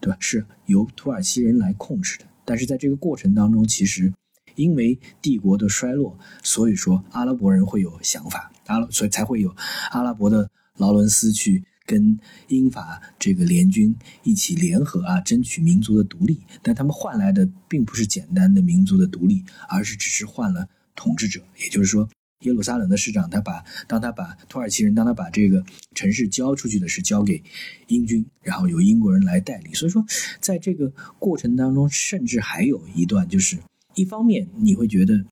[0.00, 0.18] 对吧？
[0.20, 2.26] 是由土耳其人来控制的。
[2.44, 4.12] 但是在这个过程当中，其实。
[4.54, 8.52] 因为帝国的衰落，所以说阿拉伯人会有想法。
[8.66, 9.54] 阿拉所以才会有
[9.90, 16.40] 阿拉伯的劳伦斯去跟英法这个联军一起联合啊，争取民族的独立。
[16.62, 21.42] 但他们换来的并不是简单的民族的独立，而是只是换了统治者。
[21.58, 22.08] 也就是说，
[22.42, 27.42] 耶路撒冷的市长他把当他把土耳其人当他把这个城市交出去的是交给
[27.88, 29.74] 英军，然后由英国人来代理。
[29.74, 30.04] 所以说，
[30.40, 30.88] 在这个
[31.18, 33.58] 过程当中，甚至还有一段就是。
[33.94, 35.24] 一方面，你会觉得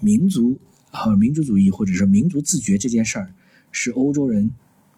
[0.00, 0.58] 民族
[0.90, 3.34] 和民族主义或者是民族自觉这件事儿
[3.72, 4.50] 是欧洲人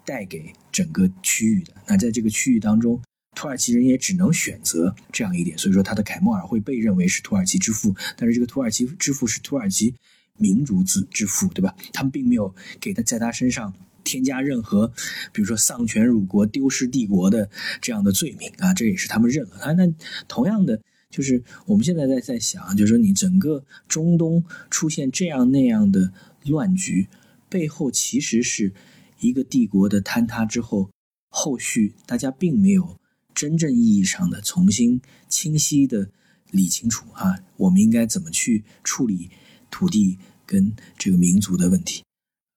[0.04, 1.72] 带给整个区域的。
[1.86, 3.00] 那在这个区域当中，
[3.34, 7.94] 土耳其人也只能选择这样一点，所以说他的凯末尔会被认为是土耳其之父。
[8.16, 9.94] 但是这个土耳其之父是土耳其
[10.36, 11.74] 民族之之父，对吧？
[11.92, 13.72] 他们并没有给他在他身上
[14.04, 14.92] 添加任何，
[15.32, 17.48] 比如说丧权辱国、丢失帝国的
[17.80, 19.72] 这样的罪名啊，这也是他们认了啊。
[19.72, 19.86] 那
[20.28, 20.80] 同样的。
[21.10, 26.12] 就是我们现在在在想，就是说你整个中东出现这样那样的
[26.44, 27.08] 乱局，
[27.48, 28.72] 背后其实是
[29.20, 30.90] 一个帝国的坍塌之后，
[31.30, 32.98] 后续大家并没有
[33.34, 36.10] 真正意义上的重新清晰的
[36.50, 39.30] 理清楚啊，我们应该怎么去处理
[39.70, 42.02] 土地跟这个民族的问题？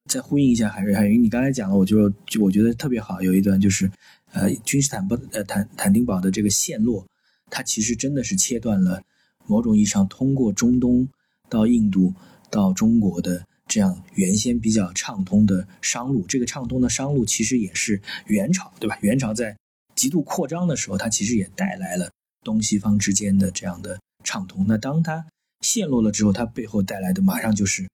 [0.10, 3.90] 再呼应一下，海瑞，海云，你刚才讲了，我就就我觉得特别好，有一段就是，
[4.34, 7.08] 呃，君士坦布呃坦坦丁堡的这个陷落。
[7.52, 9.04] 它其实真的是切断了
[9.46, 11.08] 某种意义上通过中东
[11.50, 12.12] 到印度
[12.50, 16.26] 到中国的这样原先比较畅通的商路。
[16.28, 18.98] 这个畅通的商路其实也是元朝，对吧？
[19.02, 19.56] 元朝在
[19.96, 22.10] 极度扩张的时候，它其实也带来了
[22.44, 24.66] 东西方之间的这样的畅通。
[24.68, 25.26] 那当它
[25.62, 27.88] 陷落了之后，它背后带来的马上就是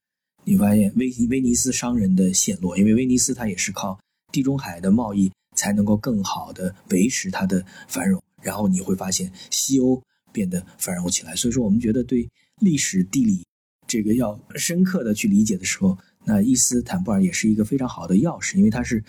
[0.43, 3.99] 你发现威威尼斯商人的陷落，因为威尼斯它也是靠
[4.31, 8.21] 地中海的贸易才能够更好的维持它的繁荣。
[8.47, 12.29] 然后你会发现西欧变得繁荣起来，所以说我们觉得对
[12.61, 13.43] 历史地理
[13.85, 19.03] 这个要深刻的去理解的时候，那伊斯坦布尔也是一个非常好的钥匙，因为它是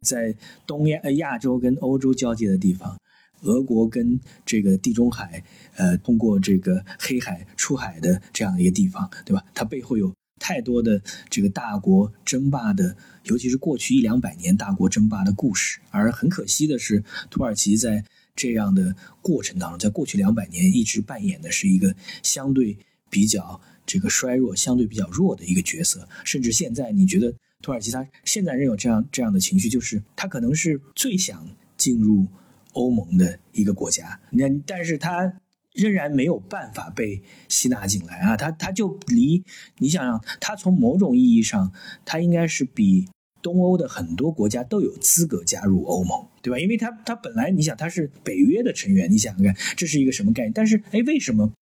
[0.00, 0.34] 在
[0.66, 2.98] 东亚亚洲跟欧洲交界的地方，
[3.42, 5.44] 俄国跟这个地中海
[5.76, 9.44] 呃通过这个黑海出海的这样一个地方，对吧？
[9.54, 22.76] 它背后有太多的这个大国争霸的，尤其是过去一两百年大国争霸的故事，而很可惜的是，土耳其在这样的过程当中，在过去两百年一直扮演的是一个相对
[23.10, 26.08] 比较这个衰弱、相对比较弱的一个角色。
[26.24, 32.26] 甚至现在，你觉得土耳其他现在仍有这样这样的情绪，就是他可能是最想进入
[32.72, 34.18] 欧盟的一个国家。
[34.30, 35.32] 那但是他
[35.74, 38.36] 仍然没有办法被吸纳进来啊！
[38.36, 39.44] 他他就离
[39.78, 41.72] 你想想，他从某种意义上，
[42.04, 43.08] 他应该是比。
[43.42, 46.58] 东欧的很多国家都有资格加入欧盟，对吧？
[46.58, 50.52] 因为他他本来你想他是北约的成员，你想想看这是一个什么概念？
[50.52, 51.52] 但是哎，为什么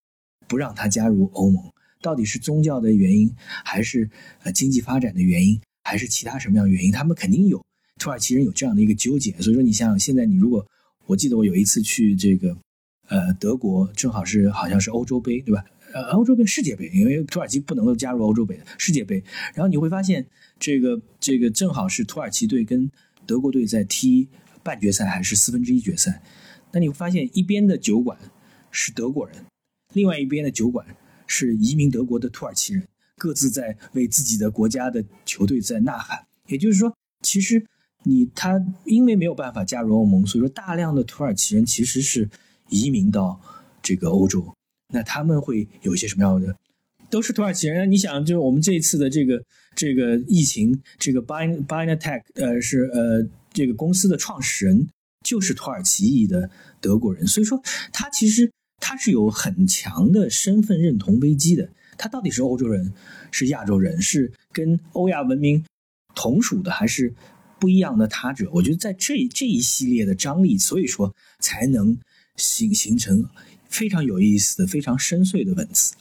[0.46, 1.64] 不让他加入欧盟？
[2.02, 4.08] 到底是宗教的原因，还是
[4.42, 6.92] 呃经济发展的原因，还是其他什么样的原因？
[6.92, 7.62] 他们肯定有
[7.98, 9.32] 土耳其人有这样的一个纠结。
[9.40, 10.66] 所以说，你想想现在你如果
[11.06, 12.56] 我记得我有一次去这个
[13.08, 15.64] 呃德国，正好是好像是欧洲杯，对吧？
[15.92, 19.22] 呃，欧洲杯、世界杯，因为土耳其不能够加入欧洲杯的世界杯。
[19.54, 20.24] 然后你会发现，
[20.60, 22.88] 这个这个正好是土耳其队跟
[23.26, 24.28] 德国队在踢
[24.62, 26.22] 半决赛还是四分之一决赛。
[26.70, 28.16] 那你会发现，一边的酒馆
[28.70, 29.44] 是德国人，
[29.94, 30.86] 另外一边的酒馆
[31.26, 36.26] 是移民德国的土耳其人，各自在为自己的国家的球队在呐喊。
[36.46, 37.64] 也就是说，其实
[38.04, 42.28] 你他因为没有办法加入欧盟，所以说大量的土耳其人其实是
[42.68, 43.40] 移民到
[43.82, 44.54] 这个欧洲。
[44.92, 46.54] 那他们会有一些什么样的？
[47.10, 47.90] 都是土耳其人。
[47.90, 49.42] 你想，就是我们这一次的这个
[49.74, 54.88] 这个疫情，这个 Bin Binatech，呃，是呃这个公司的创始人
[55.24, 56.48] 就是土耳其裔的
[56.80, 57.60] 德国人，所以说
[57.92, 61.68] 他其实他是有很强的身份认同危机的。
[61.98, 62.94] 他到底是欧洲人，
[63.30, 65.62] 是亚洲人，是跟欧亚文明
[66.14, 67.12] 同属的，还是
[67.58, 68.48] 不一样的他者？
[68.52, 71.98] 我觉得在这这一系列的张力，所以说才能
[72.36, 73.28] 形形成。
[73.68, 75.94] 非常有意思的、非常深邃的文字。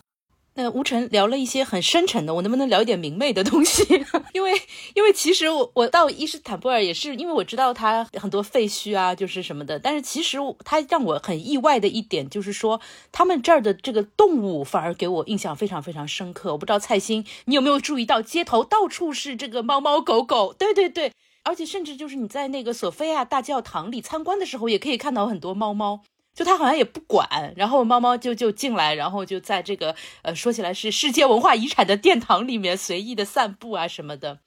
[0.61, 3.81] 那吴晨聊了一些很深沉的，我能不能聊一点明媚的东西？
[4.33, 4.61] 因为，
[4.93, 9.79] 因为其实我我到伊斯坦布尔也是因为我知道它很多废墟啊，就是什么的。
[9.79, 16.51] 但是其实它让我很意外的一点就是说，他们这儿的这个动物反而给我印象非常非常深刻。
[16.51, 20.51] 我不知道蔡欣你有没有注意到，街头到处是这个猫猫狗狗。
[20.51, 26.01] 对对对，而且甚至就是你在那个索菲亚大教堂里参观的时候，也可以看到很多猫猫。
[26.39, 34.39] 就他好像也不管，然后猫猫就就进来，然后就在这个呃说起来是世界文化遗产的殿堂里面随意的散步啊什么的。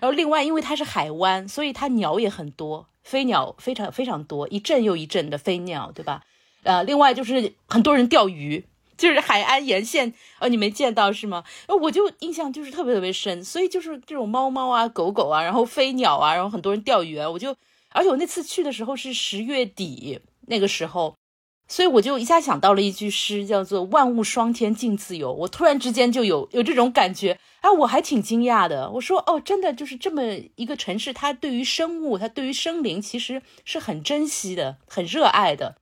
[0.00, 6.24] 然后另外因为它是海湾，所以它鸟也很多，飞鸟非常非常多，一阵又一阵的飞鸟，对吧？
[6.64, 8.66] 呃，另外就是很多人钓鱼，
[8.98, 11.44] 就是海岸沿线，呃，你没见到是吗？
[11.68, 17.54] 呃，我就印象就是特别特别深，所以就是这种猫猫啊、狗狗啊，然后飞鸟啊，然后很多人钓鱼啊，我就，
[17.90, 21.16] 而且我那次去的时候是十月底那个时候，
[21.68, 30.22] 所以我就一下想到了一句诗，叫做“万物霜天竞自由”，我突然之间就有有这种感觉，啊，我还挺惊讶的，我说，哦，真的就是这么
[30.56, 35.76] 一个城市，它对于生物，它对于生灵，其实是很珍惜的，很热爱的，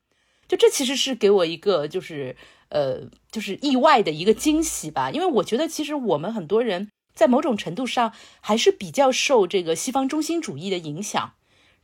[0.49, 2.37] 就这其实是给我一个就是。
[2.71, 11.35] 呃，就是意外的一个惊喜吧，因为我觉得其实我们很多人在某种程度上还是比较受这个西方中心主义的影响，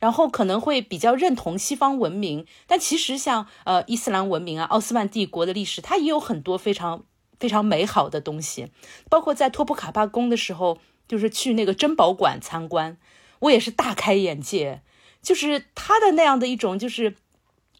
[0.01, 7.05] 然后可能会比较认同西方文明，但其实像呃伊斯兰文明啊、奥斯曼帝国的历史，它也有很多非常
[7.39, 8.67] 非常美好的东西，
[9.09, 12.97] 包括在托普卡帕宫的时候，就是去那个珍宝馆参观，
[13.39, 14.81] 我也是大开眼界，
[15.21, 17.15] 就是它的那样的一种就是。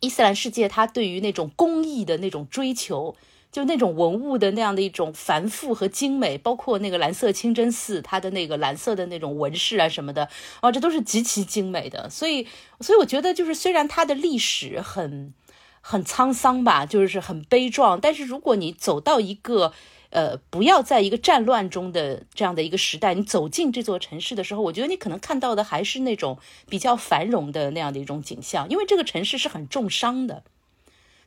[0.04, 3.16] 伊斯兰世界，它对于那种工艺的那种追求，
[3.52, 10.30] 就那种文物的那样的一种繁复和精美，包括那个蓝色清真寺，它的那个蓝色的那种纹饰啊什么的，
[10.62, 12.10] 啊，这都是极其精美的。
[12.10, 12.48] 所以，
[12.80, 15.34] 所以我觉得，就是虽然它的历史很
[15.82, 19.74] 很沧桑吧，就是很悲壮，但是如果你走到一个。
[20.14, 26.38] 呃，不要在一个战乱中的这样的一个时代，你走进这座城市的时候，我觉得你可能看到的还是那种
[26.68, 30.44] 比较繁荣的那样的一种景象，因为这个城市是很重商的，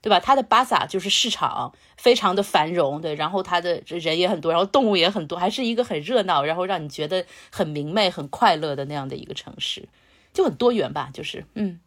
[0.04, 0.20] 对吧？
[0.20, 9.88] 它的巴萨就是市场，非常的繁荣，对，然后它的人也很多，然后动物也很多，还是一个很热闹，然后让你觉得很明媚、很快乐的那样的一个城市，
[10.34, 11.80] 就很多元吧，就是，嗯，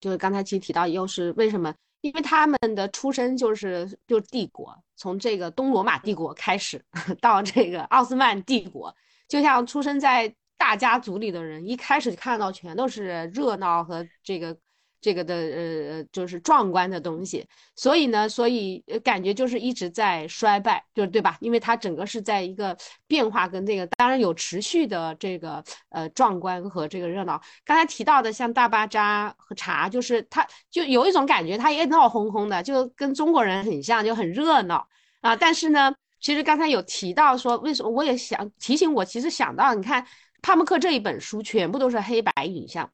[0.00, 1.74] 就是刚才其实提到，又是为什么？
[2.00, 6.82] 因为他们的出身就是就是帝国，从这个东罗马帝国开始，
[7.20, 8.96] 到这个奥斯曼帝国，
[9.28, 14.56] 就像出生在大家族里的人，一开始看到全都是热闹和这个。
[15.04, 21.36] 这个的呃就是壮观的东西，所以呢，所以感觉就是一直在衰败，就对吧？
[21.40, 22.74] 因为它整个是在一个
[23.06, 27.38] 变化跟这个，当然有持续的这个呃壮观和这个热闹。
[27.66, 34.88] 刚才提到的像大巴扎和茶，就是它就有一种感觉，它也闹哄哄的，就跟中国人很像，就很热闹
[35.20, 35.36] 啊。
[35.36, 40.06] 但是呢，其实刚才有提到说，为什么我也想提醒我，其实想到你看
[40.40, 42.90] 帕慕克这一本书全部都是黑白影像。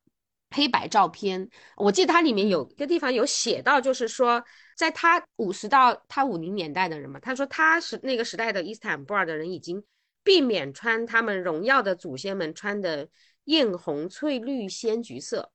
[0.53, 4.43] 黑白照片，我记得它里面有一个地方有写到，就是说，
[4.77, 9.83] 在他五十到他五零年代的人嘛，他说他是那个时代的伊斯坦布尔的人已经
[10.25, 13.09] 避免穿他们荣耀的祖先们穿的
[13.45, 15.53] 艳红、翠绿、鲜橘色，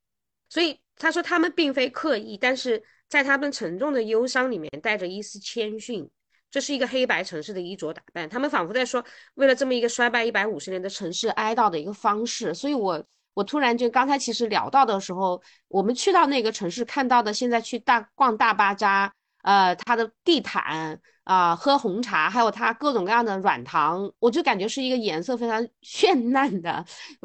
[0.47, 6.09] 所以他说他们并非刻意，但是在他们沉重的忧伤里面带着一丝谦逊，
[6.49, 9.03] 这是一个黑白城市的衣着打扮，他们仿佛在说，
[9.33, 13.05] 为了这么一个衰败一百五十年的城市哀悼的一个方式，所以我。
[13.35, 26.83] 我突然就刚才其实聊到的时候，我们去到那个城市看到的，现在去大逛大巴扎，呃，它的地毯啊，喝红茶，还有它各种各样的软糖，我就感觉是一个颜色非常 绚烂的，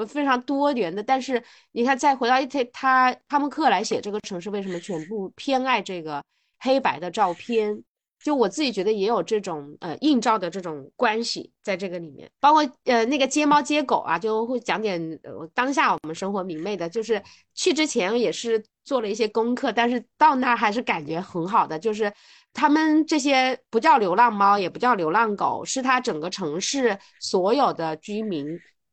[0.09, 1.03] 非常多元的。
[1.03, 1.43] 但是
[1.73, 6.23] 你看，再回到他他他们克来写这个城市，为什么全部偏爱这个
[6.59, 7.83] 黑白的照片？
[8.23, 16.89] 就我自己觉得也有这种呃映照的这种关系在这个里面，包括呃那个接猫接狗啊，就会讲点呃当下我们生活明媚的。
[16.89, 17.23] 就是
[17.55, 21.79] 去之前也是做了一些功课，但是到那儿还是感觉很好的。
[21.79, 22.13] 就是
[22.53, 28.47] 他们这些不叫流浪猫，也不叫流浪狗，是他整个城市所有的居民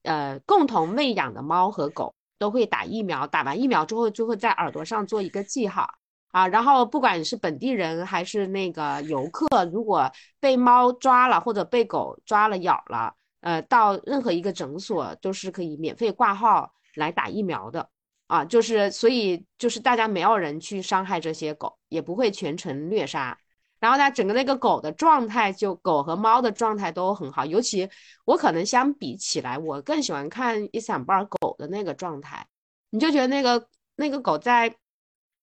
[0.04, 5.90] 呃共同喂养的猫和狗都会打疫苗，打完疫苗之后就会在耳朵上做一个记号。
[6.32, 17.90] 啊，然后不管是本地人还是那个游客，如果被猫抓了或者被狗抓了咬了，呃，到任何一个诊所都是可以免费挂号来打疫苗的
[18.28, 18.46] 啊。
[18.46, 23.36] 就是所以就是大家没有人去伤害这些狗，也不会全程虐杀。
[23.80, 27.46] 然后呢，整个那个狗的状态，就狗和猫的状态都很好。
[27.46, 27.90] 尤其
[28.26, 32.46] 我可能相比起来，我更喜欢看伊斯坦布尔狗的那个状态。
[32.90, 34.76] 你就觉得那个那个狗在。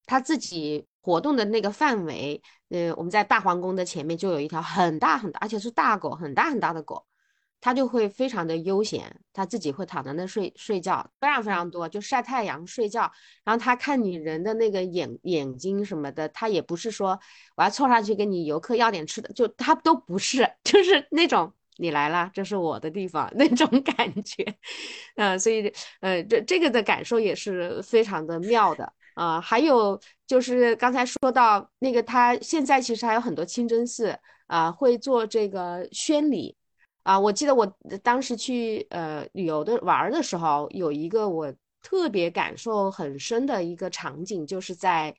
[0.06, 2.40] 他自己活动的那个范围，
[2.70, 7.04] 呃，我们在大皇宫的前面就有一条很大很大，而且是大狗，很大很大的狗，
[7.60, 13.10] 它就会非常的悠闲，它自己会躺在那睡睡觉，非常非常多，就晒太阳睡觉。
[13.44, 17.18] 然后它看你人的那个眼眼睛什么的，它也不是说
[17.56, 24.44] 我要凑上去跟你游客要点吃的，就它都不是， 就是那种你来了，这是我的地方 那种感觉，
[25.16, 28.92] 嗯， 所以呃，这这个的感受也是非常的妙的。
[29.14, 36.56] 啊，还有就是刚才说到那个，他现在其实还有很多清真寺啊，会做这个宣礼。
[37.02, 37.18] 啊。
[37.18, 37.66] 我记得我
[38.02, 41.52] 当时去呃旅游的玩的时候，有一个我
[41.82, 45.14] 特别感受很深的一个场景，就是在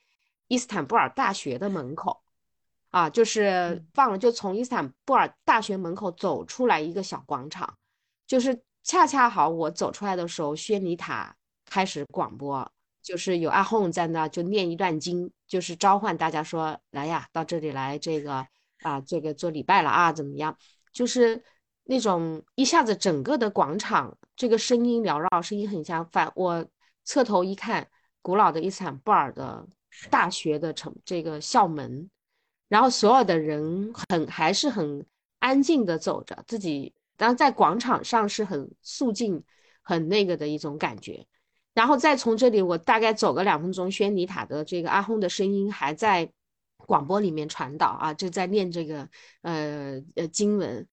[0.47, 2.21] 伊斯坦布尔大学的门口。
[2.91, 7.77] 啊，就是忘了，就从伊斯坦布尔大学门口走出来一个小广场，
[8.25, 11.35] 就是恰恰好我走出来的时候，宣礼塔
[11.65, 12.71] 开始广播，
[13.05, 18.47] 就是有阿訇在那就念一段经，就是召唤大家说来呀，到这里来这个
[18.81, 20.57] 啊，这个做礼拜了啊，怎么样？
[20.91, 21.43] 就是
[21.83, 26.31] 那种一下子整个的广场这个声音缭绕，声音很像反。
[26.35, 26.65] 我
[27.03, 27.87] 侧头一看，
[28.23, 29.67] 古老的伊斯坦布尔的
[30.09, 32.09] 大学的城这个校门。
[32.67, 35.05] 然后所有的人很还是很
[35.37, 39.43] 安静的走着，自己然后在广场上是很肃静、
[39.83, 41.27] 很那个的一种感觉。
[41.75, 46.27] 然后再从这里，我大概走个两分钟，宣尼塔的这个阿訇的声音还在
[46.77, 49.07] 广播里面传导啊，就在念这个
[49.43, 50.87] 呃呃经文。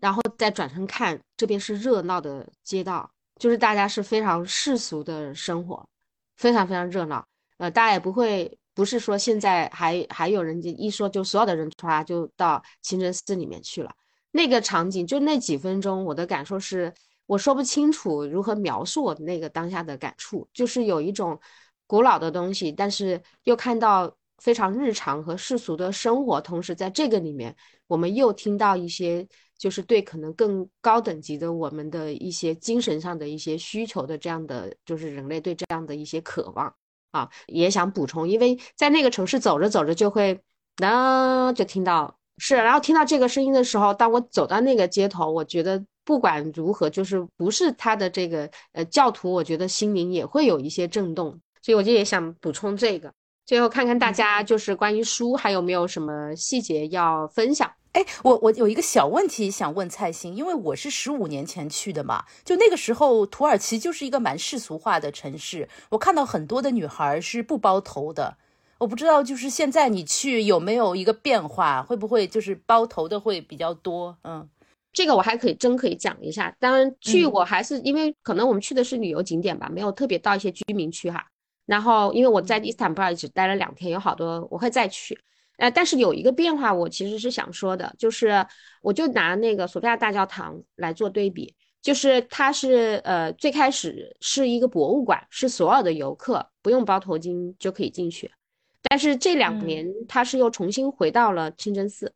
[0.00, 5.88] 然后再转身看，这边是热闹的街道，就是大家是非常世俗的生活，
[6.36, 7.26] 非常非常热闹。
[7.56, 8.58] 呃，大家也不会。
[8.74, 13.90] 不是说现在还还有人一说就所有的人唰就到清真寺里面去了，
[14.30, 16.94] 那个场景就那几分钟，我的感受是
[17.28, 21.38] 我说不清楚如何描述我那个当下的感触，就是有一种
[21.86, 27.54] 古老的东西，但是又看到非常日常和世俗的生活，同时在这个里面，
[27.86, 36.74] 我们又听到一些就是对可能更高等级的我们的一些精神上的一些需求的这样的，就是人类对这样的一些渴望。
[37.10, 40.42] 啊，也想补充，因为在那个城市走着走着就会，
[40.76, 53.12] 那就听到是，然后听到这个声音的时候，当我走到那个街头，我觉得不管如何，就是不是他的这个呃教徒，我觉得心灵也会有一些震动，所以我就也想补充这个，
[53.44, 57.70] 最后看看大家就是关于书还有没有什么细节要分享。
[57.92, 68.36] 哎，我我有一个小问题想问蔡兴，因为我是十五年前去的嘛，就那个时候土耳其就是一个蛮世俗化的城市，我看到很多的女孩是不包头的，
[68.78, 74.16] 我不知道就是现在你去有没有一个变化，会不会就是包头的会比较多？
[74.22, 74.48] 嗯，
[74.92, 81.26] 这个我还可以真可以讲一下，当然去我还是因为可能我们去的是旅游景点吧，没有特别到一些居民区哈，
[81.66, 85.18] 然后因为我在伊斯坦布尔只待了两天，有好多我会再去。
[85.56, 88.46] 呃，但是有一个变化，我其实是想说的，就是
[88.80, 91.52] 我就拿那个索菲亚大教堂来做对比，
[91.82, 98.30] 就是它是呃最开始是一个博物馆，是所有的游客不用包头巾就可以进去，
[98.88, 102.12] 但是这两年它是又重新回到了清真寺，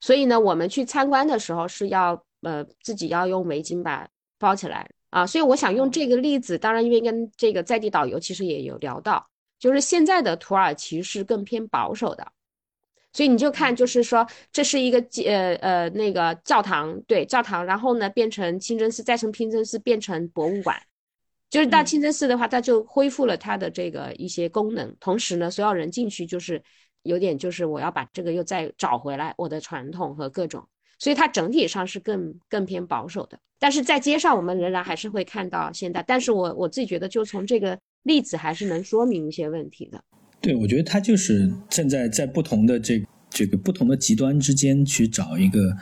[0.00, 4.08] 所以呢，我们去参观的时候是要呃自己要用围巾把
[4.38, 4.88] 包起来。
[5.10, 9.26] 啊，所以我想用这个例子，当然因为跟这个在地导游其实也有聊到，
[9.58, 12.30] 就是现在的土耳其是更偏保守的。
[13.14, 20.78] 所以你就看，就是说，这是一个呃呃那个教堂，对教堂，然后呢变成清真寺，再从清真寺变成博物馆，
[21.50, 26.62] 就是到清真寺的话，它就恢复了它的这个一些功能，同时呢，所有人进去就是
[27.04, 30.66] 有点就是我要把这个又再找回来我的传统和各种，
[30.98, 40.02] 所以它整体上是更更偏保守的，但是在街上我们仍然还是会看到现代，但是我我自己觉得就从这个例子还是能说明一些问题的。
[40.40, 45.74] 对，我觉得它就是正在在不同的这这个不同的极端之间去找一个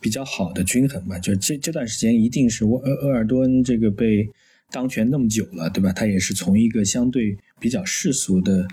[0.00, 1.18] 比较好的均衡吧。
[1.18, 4.28] 就这这段时间，一定是沃厄尔多恩这个被
[4.70, 5.92] 当权那么久了，对吧？
[5.92, 8.66] 他也是从一个相对比较世俗的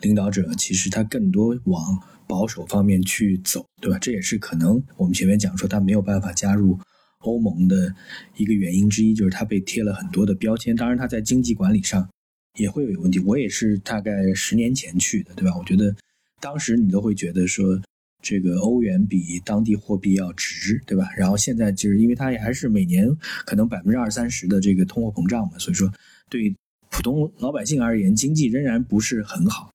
[0.00, 3.98] 领导者，其实他更多往保守方面去走，对吧？
[3.98, 6.78] 这也是可能我们前面讲说他没有办法加入
[7.20, 7.94] 欧盟的
[8.36, 10.74] 一个原因之一，就是他被贴了很多的标签。
[10.74, 12.08] 当然，他在经济管理上。
[12.58, 13.20] 也会有问题。
[13.20, 15.56] 我也是大概十年前去的，对吧？
[15.56, 15.94] 我觉得
[16.40, 17.80] 当时你都会觉得说，
[18.22, 21.08] 这个欧元比当地货币要值，对吧？
[21.16, 23.08] 然后现在就是因为它也还是每年
[23.44, 25.90] 可能百分之二三十的这个通货膨胀嘛，所以说
[26.28, 26.54] 对
[26.90, 29.70] 普通老百姓而言，经济仍然不是很好。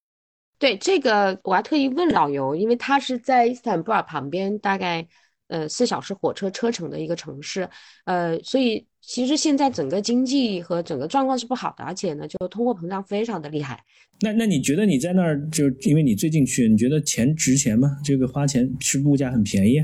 [0.60, 5.08] 对这个，我还特意问老尤，因为他是在伊斯坦布尔旁边，大概
[5.48, 7.70] 呃四小时火车车程的一个城市，
[8.06, 8.88] 呃，所以。
[9.08, 13.80] 其实现在整个经济和整个状况是不好的，而且呢，就通货膨胀非常的厉害。
[14.22, 17.98] 那那你觉得你在那儿就因为你最近去，你觉得钱值钱吗？
[18.04, 19.78] 这个花钱是物价很便宜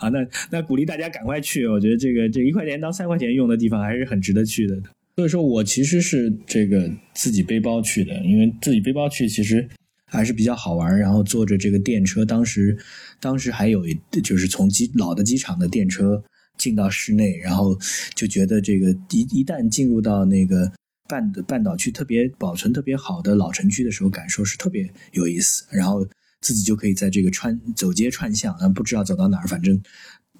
[0.00, 0.08] 啊？
[0.10, 4.74] 那那鼓励大家赶快去，我觉得这个这一块钱当三块钱用的地方还是很值得去的。
[5.16, 9.68] 所以说我其实是这个自己背包去的，因为自己背包去其实
[10.06, 10.98] 还是比较好玩。
[10.98, 12.78] 然后坐着这个电车，当时
[13.20, 16.22] 当时还有一就是从机老的机场的电车。
[16.60, 17.76] 进到室内，然后
[18.14, 20.70] 就觉得这个一一旦进入到那个
[21.08, 25.64] 半的半岛区特别保存特别好的老城区的时候，感受是特别有意思。
[25.70, 26.06] 然后
[26.42, 29.82] 自己就可以在这个穿走街串巷，啊，不知道走到哪儿，反正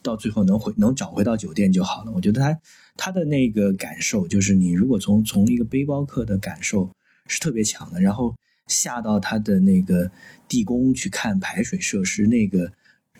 [0.02, 2.12] 到最后能回能找回到酒店就好了。
[2.12, 2.60] 我觉得他
[2.96, 6.90] 他的那个感受，就是你如果从从一个背包客的感受
[7.26, 8.00] 是特别强的。
[8.00, 10.10] 然后下到他的那个
[10.46, 12.70] 地宫去看排水设施，那个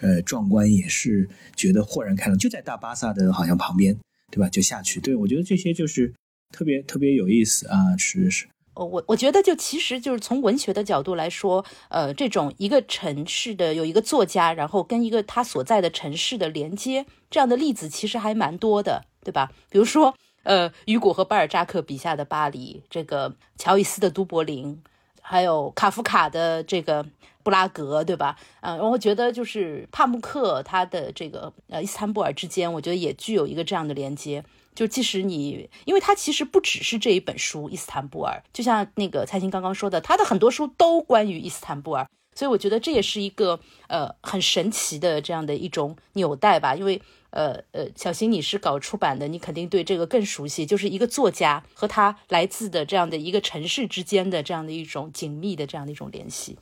[0.00, 3.96] 呃壮观也是觉得豁然开朗，就在大巴萨的好像旁边，
[4.30, 4.48] 对吧？
[4.48, 6.12] 就下去，对我觉得这些就是
[6.52, 8.46] 特别特别有意思啊，是是。
[8.74, 19.52] 我我觉得就其实就是从文学的角度来说，呃，这种一个城市的有一个作家，然后跟一个他所在的城市的连接，这样的例子其实还蛮多的，对吧？
[19.68, 24.80] 比如说，呃，雨果和巴尔扎克笔下的巴黎，这个乔伊斯的都柏林，
[25.20, 27.04] 还有卡夫卡的这个
[27.42, 28.36] 布拉格，对吧？
[28.60, 34.44] 嗯，我觉得就是帕慕克他的这个呃伊斯坦布尔之间，我觉得也具有一个这样的连接。
[34.72, 46.76] 就即使你，因为他其实不只是这一本书《伊斯坦布尔》，就像那个蔡琴刚刚说的，他的很多书都关于伊斯坦布尔，所以我觉得这也是一个呃很神奇的这样的一种纽带吧。
[46.76, 56.56] 因为呃呃，小新你是搞出版的，你肯定对这个更熟悉，就是一个作家和他来自的这样的一个城市之间的这样的一种紧密的这样的一种联系。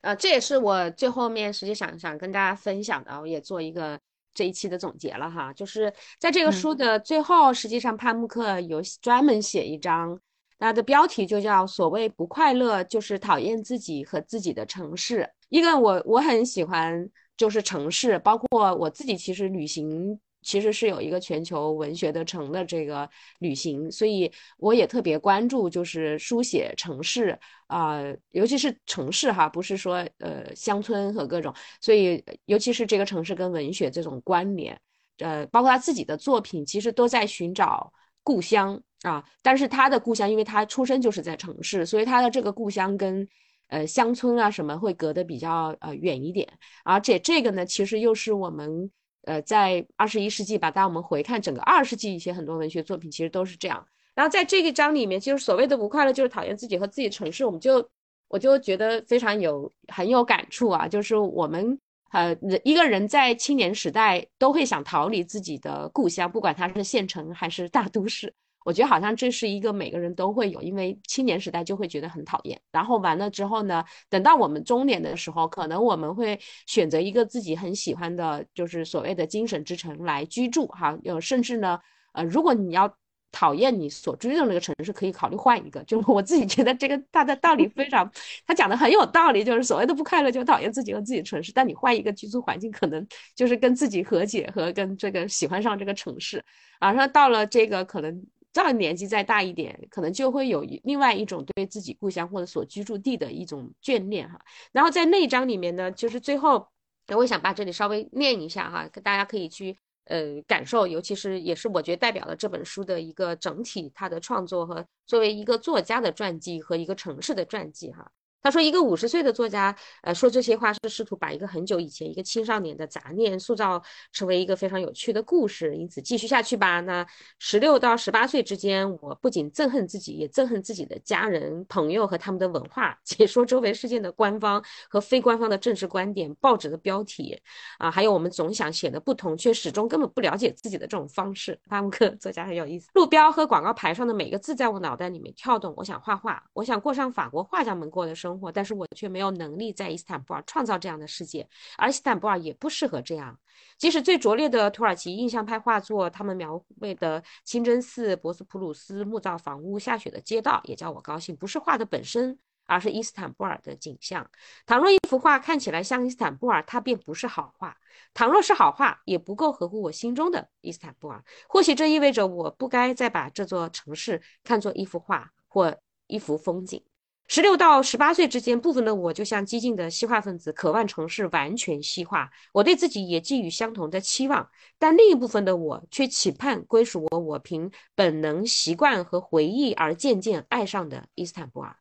[0.00, 3.98] 对，呃，这也是我最后面实际想想跟大家分享的，我也做一个。
[4.34, 10.16] 这一期的总结了哈，就是在这个书的最后，实际上帕慕克有专门写一章，
[10.60, 15.28] 它的标题就叫“所谓不快乐就是讨厌自己和自己的城市”。
[15.50, 20.20] 一个我我很喜欢就是城市，包括我自己其实旅行。
[20.48, 23.06] 其实是有一个全球文学的城的这个
[23.40, 34.80] 旅行，所以我也特别关注，就是书写城市啊，尤其是城市哈，不是说呃乡村和各种，所以尤其是这个城市跟文学这种关联，
[35.18, 37.92] 呃，包括他自己的作品，其实都在寻找
[38.22, 43.28] 故乡啊，但是他的故乡，因为他出生就是在城市，所以他的这个故乡跟
[43.66, 46.48] 呃乡村啊什么会隔得比较呃远一点，
[46.84, 48.90] 而且这个呢，其实又是我们。
[49.28, 53.86] 呃，在二十一世纪吧，当我们回看整个二十世纪一些很多文学作品，其实都是这样。
[54.14, 57.44] 然后在这一章里面，就是所谓的不快乐，就是讨厌自己和自己城市。
[57.44, 57.86] 我们就
[58.28, 61.78] 我就觉得非常有很有感触啊，就是我们
[62.10, 68.34] 呃一个人在青年时代都会想逃离自己的故乡，不管他是县城还是大都市。
[68.68, 72.60] 我觉得好像这是一个每个人都会有，因为青年时代就会觉得很讨厌。
[72.70, 80.66] 然后完了之后呢，等到我们中年的时候，可能我们会选择一个自己很喜欢的，就是所谓的精神之城来居住。
[80.66, 81.80] 哈，有甚至呢，
[82.12, 82.94] 呃，如果你要
[83.32, 85.82] 讨厌你所居住的那个城市，可以考虑换一个。
[85.84, 88.12] 就我自己觉得这个他的道理非常，
[88.46, 96.44] 他讲的很有道理，就是所谓的不快乐就讨厌自己和自己城市，但你换一个居住环境，可能就是跟自己和解和跟这个喜欢上这个城市。
[96.80, 98.22] 啊，那到了这个可能。
[98.52, 104.40] 到年纪再大一点，可能就会有另外一种对自己故乡或者所居住地的一种眷恋哈。
[104.72, 106.66] 然后在那一章里面呢，就是最后，
[107.08, 118.10] 我想把这里稍微念一下哈，大家可以去呃感受，尤其是也是我觉得代表了这本书的一个整体，它的创作和作为一个作家的传记和一个城市的传记哈。
[118.40, 123.82] 他说：“一个五十岁的作家，呃，说这些话是试图把一个很久以前一个青少年的杂念塑造
[124.12, 125.76] 成为一个非常有趣的故事。
[125.76, 126.80] 因此，继续下去吧。
[126.80, 127.04] 那
[127.40, 132.96] 十六到十八岁之间，我不仅憎恨自己，也憎恨自己的家人、朋友和他们的文化。
[133.04, 137.36] 解说周围事件的官方和非官方的政治观点、报纸的标题，
[137.78, 141.58] 啊，还有我们总想显得不同，却始终根本不了解自己的这种方式。
[141.68, 142.88] 巴慕克作家很有意思。
[142.94, 145.74] 路标和广告牌上的每个字在我脑袋里面跳动。
[145.76, 151.48] 我想画画，我想过上法国画家们过的生。”生活，但是我却没有能力在伊斯坦布尔创造这样的世界，
[151.78, 153.38] 而伊斯坦布尔也不适合这样。
[153.78, 161.34] 即使最拙劣的土耳其印象派画作，他们描绘的清真寺、博斯普鲁斯木造房屋、下雪的街道，也叫我高兴。
[161.34, 164.28] 不是画的本身，而是伊斯坦布尔的景象。
[164.66, 167.72] 倘若一幅画看起来像伊斯坦布尔，它便不是好画；
[168.14, 171.24] 倘若是好画，也不够合乎我心中的伊斯坦布尔。
[171.48, 175.76] 或许这意味着我不该再把这座城市看作一幅画或
[176.06, 176.82] 一幅风景。
[177.30, 182.30] 十六到十八岁之间，部分的我就像激进的西化分子，渴望城市完全西化。
[182.52, 184.48] 我对自己也寄予相同的期望，
[184.78, 191.76] 但另一部分的我却期盼归属我，我凭本能、习惯和回忆而渐渐爱上的伊斯坦布尔。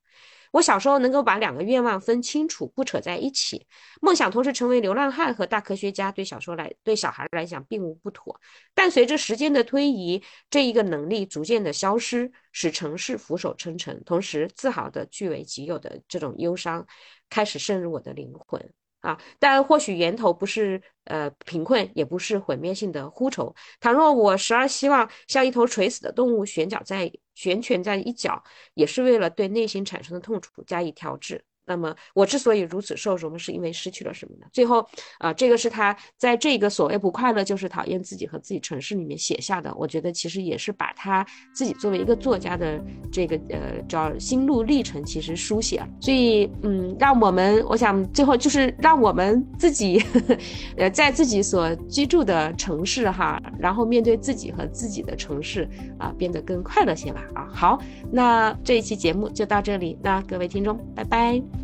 [0.51, 3.67] 我小时候能够把两个愿望分清楚，不扯在一起。
[4.01, 8.39] 梦想同时成为流浪汉和大科学家，对小说来，对小孩来讲并无不妥。
[8.73, 16.85] 但随着时间的推移，这一个能力逐渐的消失，使城市俯首称臣，同时自豪的据为己有的这种忧伤，
[17.29, 18.73] 开始渗入我的灵魂。
[19.07, 23.55] 啊，但或许源头不是呃贫困，也不是毁灭性的呼愁。
[23.79, 28.43] 倘若我时而希望像一头垂死的动物悬脚在悬蜷在一角，
[28.73, 31.45] 也是为了对内心产生的痛楚加以调制。
[31.68, 34.47] 那么我之所以如此受辱，是因为失去了什么呢？
[34.53, 34.84] 最后
[35.20, 39.74] 啊，这个是他在这个所谓不快乐就是讨厌自己和自己城市里面写下的。
[39.76, 45.88] 我觉得其实也是把他自己作为一个作家的这个呃叫心路历程，其实书写了。
[45.99, 50.01] 所以嗯，让我们我想最后就是让我们自己
[50.78, 55.68] 呃在自己所居住的城市哈，然后面对自己和自己的城市
[55.99, 57.47] 啊，变得更快乐些吧啊。
[57.53, 61.56] 好，那这一期节目就到这里，那各位听众，拜拜。